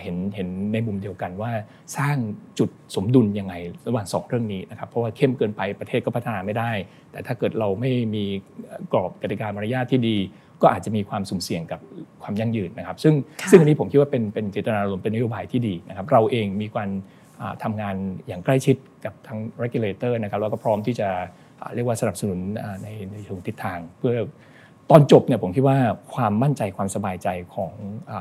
[0.02, 1.50] เห็นเห็นในมุมเดียวกันว่า
[1.96, 2.16] สร้าง
[2.58, 3.54] จุดสมดุลยังไง
[3.88, 6.70] ระหว่างสองเรื่องนี้นะครับเพราะว่าเข้มเกินไปประเทศก็พัฒนาไม่ได้
[7.12, 8.24] แต่ถ้าเกิดเราไม่มี
[8.92, 10.16] กรอบกติกามารยาทที่ดี
[10.62, 11.80] ก็อาจจะมีความสุ่มเสี่ยงกับ
[12.22, 13.14] ความยั่งยืนนะครับ ซึ่ง
[13.50, 16.90] ซึ่งอันนี้ผมคิดว่าเป็นเป็นเจตนารมณ์เป็นนโยบายที่ดีนะครับเราเองมีการ
[17.62, 17.96] ทำงาน
[18.28, 21.08] อย่างใกล้ชิดกับทั้ง regulator นะครับแล้วก็พร้อมที่จะ
[21.74, 22.38] เรียกว่าสนับสนุน
[22.82, 24.12] ในในเชิงทิศทาง เพื่อ
[24.90, 25.78] ตอนจบเนี่ยผมคิดว่า
[26.14, 27.72] ความมั่นใจความสบายใจของ
[28.10, 28.12] อ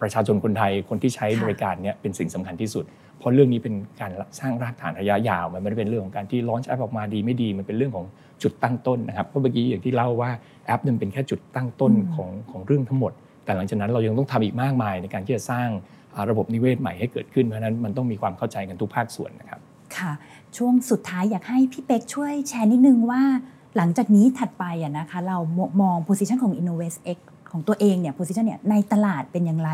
[0.00, 2.84] ประชาชนคนไทยคนที่ใช้บริการเนี่ยเป็นสิ่งสำคัญที่สุด
[3.18, 8.06] เพราะเรื่องนี้เป็นการสร้างรากฐานระยะยาว มันไม่ได้เป็นเรื่องของการที่ล้อนแอปออกมาดีไม่ดี มันเป็นเรื่องของ
[8.42, 10.30] จุดตั้งต้นนะครับเพราะเมื่อกี้อย่างที่เล่าว่า
[10.66, 13.12] แอปนึงเป็นแค่จุดตั้งต้นของของเรื่องทั้งหมด
[13.44, 15.68] แต่หลังจากนั้นเรายังต้องทำอีกมากมายในการที่จะสร้าง
[16.30, 19.60] ระบบนิเวศใหม่ให้เกิดขึ้นเพราะนั้นมันต้องมีความเข้าใจกันทุกภาคส่วนนะครับ
[19.96, 20.12] ค่ะ
[20.56, 23.22] ช่วงสุดท้ายอยากให้พี่เป็กช่วยแชร์นิดนึงว่า
[23.76, 25.38] หลังจากนี้ถัดไปอะนะคะเรา
[25.82, 27.18] มอง position ของ InnovestX
[27.50, 29.70] ของตัวเองเนี่ย position เนี่ยในตลาดเป็นอย่างไร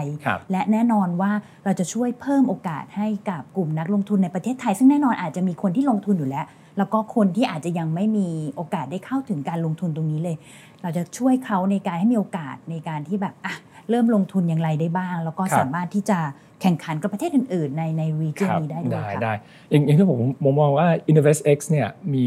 [0.51, 1.33] และแน่นอนว่า
[1.64, 6.47] เราจะช่วยเพิ่มโอกาสให้กับกลุ่มนักลงทุนในประเทศไทย ซึ่งแน่นอนอาจจะมีคนที่ลงทุนอยู่แล้ว
[6.79, 10.37] แล้วก็คนที่อาจจะยังไม่มีโอกาสได้เข้าถึงการลงทุนตรงนี้เลย
[10.83, 13.55] เราจะช่วยเขาในการให้มีโอกาสในการที่แบบอะ
[13.90, 16.18] เริ่มลงทุนอย่างไรได้บ้าง แล้วก็สามารถที่จะ
[16.62, 19.33] แข่งขันกับประเทศอื่น ๆ ในใน region นี้ได้ด้วยค่ะได้
[19.70, 22.27] อย่างที่ผมมมองว่า InnovestX เนี่ยมี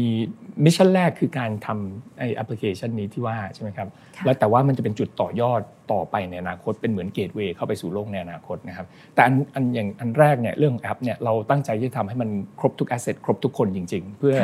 [0.64, 3.88] mission แรกคือการทำไอ้แอปพลิเคชันนี้ที่ว่าใช่ไหมครับ
[4.24, 5.60] แล้วแต่ว่ามันจะเป็นจุดต่อยอด
[5.92, 14.36] ต่อไปในอนาคตเป็นเหมือน gateway เข้าไปสู่โลกในอนาคตนะครับแต่อันอันอย่างอันแรกเนี่ยเรื่องแอปเนี่ยเราตั้งใจที่จะทำให้มันครบทุก asset ครบทุกคนจริง ๆ เพื่อ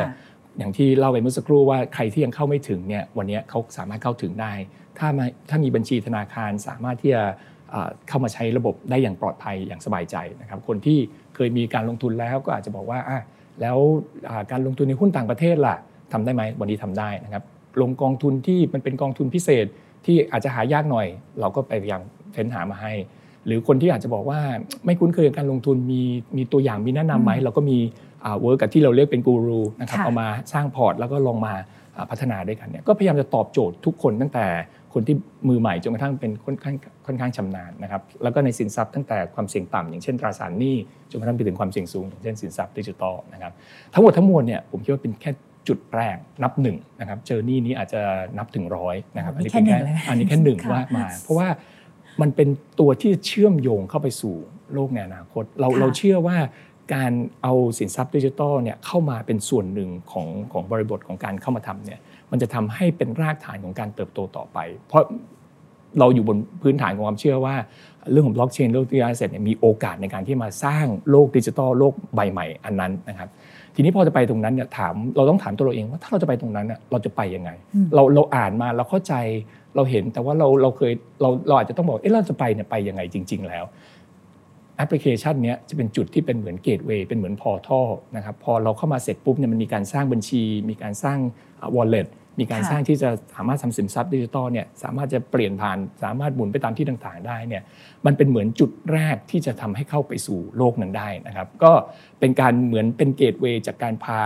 [0.57, 4.53] อย่างที่เล่าไปเมื่อสักครู่ว่าใครที่ยังเข้าไม่ถึงเนี่ยวันนี้เขาสามารถเข้าถึงได้
[4.99, 5.09] ถ้า
[5.49, 7.23] ถ้ามีบัญชีธนาคารสามารถที่จะ
[8.07, 10.99] เข้ามาใช้ระบบได้อย่างปลอดภัยอย่างสบายใจนะครับ คนที่
[11.35, 13.19] เคยมีการลงทุนแล้วก็อาจจะบอกว่าอะ
[13.61, 13.77] แล้ว
[14.51, 15.75] การลงทุนในหุ้นต่างประเทศล่ะ
[16.13, 17.43] ทำได้ไหมวันนี้ทำได้นะครับ
[17.81, 19.65] ลงกองทุนที่มันเป็นกองทุนพิเศษ
[20.05, 21.07] ที่อาจจะหายากหน่อย
[21.39, 22.01] เราก็ไปพยายาม
[22.33, 22.93] เฟ้นหามาให้
[23.45, 24.39] หรือคนที่อาจจะบอกว่า
[24.85, 26.01] ไม่คุ้นเคยกับการลงทุนมี
[26.37, 27.77] มีตัวอย่างมีแนะนำไหมเราก็มี
[28.41, 31.53] work กับที่เราเรียกเป็นกูรูนะครับเอามาสร้างพอร์ตแล้วก็ลงมา
[32.09, 34.45] พัฒนาด้วยกันเนี่ยก็พยายามจะตอบโจทย์ทุกคนตั้งแต่
[34.93, 35.15] คนที่
[35.49, 36.75] มือใหม่จนกระทั่งเป็นค่อนข้าง
[37.05, 40.75] ค่อนข้างชำนาญนะครับแล้วก็ในสินทรัพย์ตั้งแต่ความเสี่ยงต่ำอย่างเช่นตราสารหนี้
[41.11, 43.51] จนกระทั่งไปถึงความเสี่ยงสูงอย่างเช่นสินทรัพย์ดิจิทัลนะครับ
[43.93, 45.31] ทั้งหมดทั้งมวลเนี่ยผมคิดว่าเป็นแค่
[45.67, 48.01] จุดแรกนับหนึ่งนะครับเจอนี่นี้อาจจะ
[48.37, 49.61] นับถึงร้อยนะครับอันนี้แค่
[50.09, 51.47] อันนี้แค่หนึ่งว่ามา เพราะว่า
[52.21, 52.49] มันเป็น
[52.79, 54.35] ตัวที่เชื่อมโยงเข้าไปสู่
[54.73, 56.37] โลกในอนาคต เราเราเชื่อว่า
[56.93, 57.11] การ
[57.43, 61.99] เอาสินทรัพย์ดิจิทัลเนี่ยเข้ามาเป็นส่วนหนึ่งของของบริบทของการเข้ามาทำเนี่ย
[62.31, 65.03] มันจะทำให้เป็นรากฐานของการเติบโตต่อไป เพราะ
[65.99, 67.55] เราอยู่บนพื้นฐานของความเชื่อว่า
[68.11, 73.29] เรื่องของบล็อกเชนโลกดิจิทัลเสร็จเนี่ยมีโอกาสในการที่มาสร้างโลกดิจิทัลโลกใบใหม่อันนั้นนะครับ
[73.75, 77.49] ทีนี้พอจะไปตรงนั้นเนี่ยถามเราต้องถามตัวเราเองว่าถ้าเราจะไปตรงนั้นเนี่ยเราจะไปยังไง
[77.95, 79.13] เราเราอ่านมาเราเข้าใจ
[79.75, 83.65] เราเห็นแต่ว่าเราเราเคยเราเราอาจจะต้องบอกเอ๊ะเราจะไปเนี่ยไปยังไงจริง ๆ แล้ว
[84.79, 87.81] แอปพลิเคชันนี้จะเป็นจุดที่เป็นเหมือน gateway เป็นเหมือน portal
[88.15, 91.19] นะครับพอเราเข้ามาเสร็จปุ๊บเนี่ยมันมีการสร้างบัญชี มีการสร้าง
[91.75, 92.07] wallet
[92.39, 97.63] มีการสร้างที่จะสามารถทำสินทรัพย์ดิจิทัลเนี่ยสามารถจะเปลี่ยนผ่าน สามารถหมุนไปตามที่ต่างๆ ได้เนี่ย
[98.05, 101.71] มันเป็นเหมือนจุดแรกที่จะทำให้เข้าไปสู่โลกนั้นได้นะครับ ก็
[102.19, 104.21] เป็นการเหมือนเป็น gateway จากการพา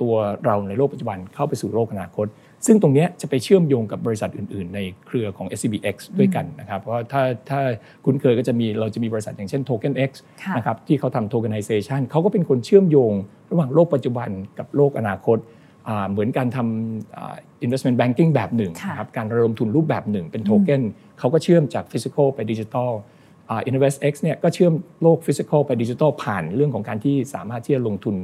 [0.00, 2.26] ตัวเราในโลกปัจจุบันเข้าไปสู่โลกอนาคต
[2.66, 7.60] ซึ่งตรงนี้จะไปเชื่อมโยงกับบริษัทอื่น ๆ ในเครือของ SCBX ด้วยกันนะครับ เพราะถ้าถ้า
[8.04, 10.10] คุ้นเคยก็จะมีเราจะมีบริษัทอย่างเช่น Token X
[10.56, 13.12] นะครับที่เขาทำ tokenization เขาก็เป็นคนเชื่อมโยง
[13.50, 15.38] ระหว่างโลกปัจจุบันกับโลกอนาคต
[16.10, 20.82] เหมือนการทำ investment banking แบบหนึ่งนะครับการระดมทุนรูปแบบหนึ่งเป็นโทเคน
[21.18, 22.90] เขาก็เชื่อมจาก physical ไป digital
[23.68, 28.14] InvestX เนี่ยก็เชื่อมโลกฟิสิกอลไปดิจิทัลผ่านเรื่องของการที่สามารถที่จะลงทุน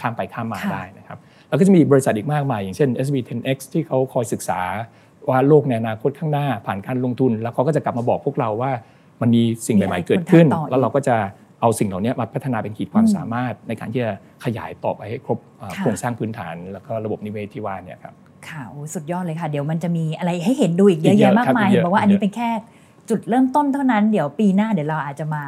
[0.00, 1.18] ข้ามไปข้ามมาได้นะครับ
[1.50, 4.60] แล้วก็จะมีบริษัทอีกมากมาย อย่างเช่น SB10X ที่เขาคอยศึกษา
[5.28, 8.72] ว่าโลกในอนาคตข้างหน้าผ่านการลงทุน แล้วเขาก็จะกลับมาบอกพวกเราว่า
[9.20, 11.16] มันมีสิ่งใหม่ ๆ เกิดขึ้น แล้วเราก็จะ
[11.60, 14.12] เอาสิ่งเหล่านี้มาพัฒนาเป็นขีดความสามารถในการที่จะ
[14.44, 18.14] ขยายต่อไปให้ครบอ่าค่ะโครงสร้างพื้นฐานแล้วก็ระบบนิเวศที่ว่าเนี่ยครับ
[18.48, 22.50] ค่ะโอ้สุดยอดเลยค่ะ เดี๋ยวมันจะมีอะไรให้เห็นดูอีกเยอีอะกเยอะแยะมากมายครับอีกเยเห็อะนบอกว่าอันนี้อีกเยอะเป็นแค่
[23.08, 25.42] จุดเริ่มต้นเท่านั้นเดี๋ยวปีหน้าเดี๋ยวเราอาจจะมา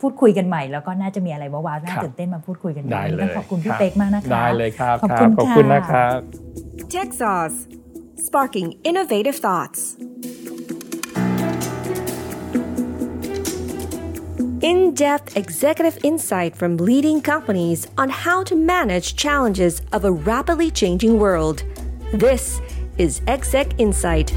[0.00, 6.18] พูดคุยกันใหม่ แล้วก็น่าจะมีอะไรว้าวๆน่าครับตื่นเต้นมาพูดคุยกันอีกได้เลยต้องขอบคุณพี่รับเป๊กมากนะคะได้เลยครับขอบคคุรัณขอบคุณค่ะนะครับ
[6.94, 7.58] TechSauce,
[8.16, 9.80] sparking innovative thoughts.
[14.70, 20.70] In depth executive insight from leading companies on how to manage challenges of a rapidly
[20.70, 21.62] changing world.
[22.12, 22.60] This
[22.96, 24.32] is Exec Insight.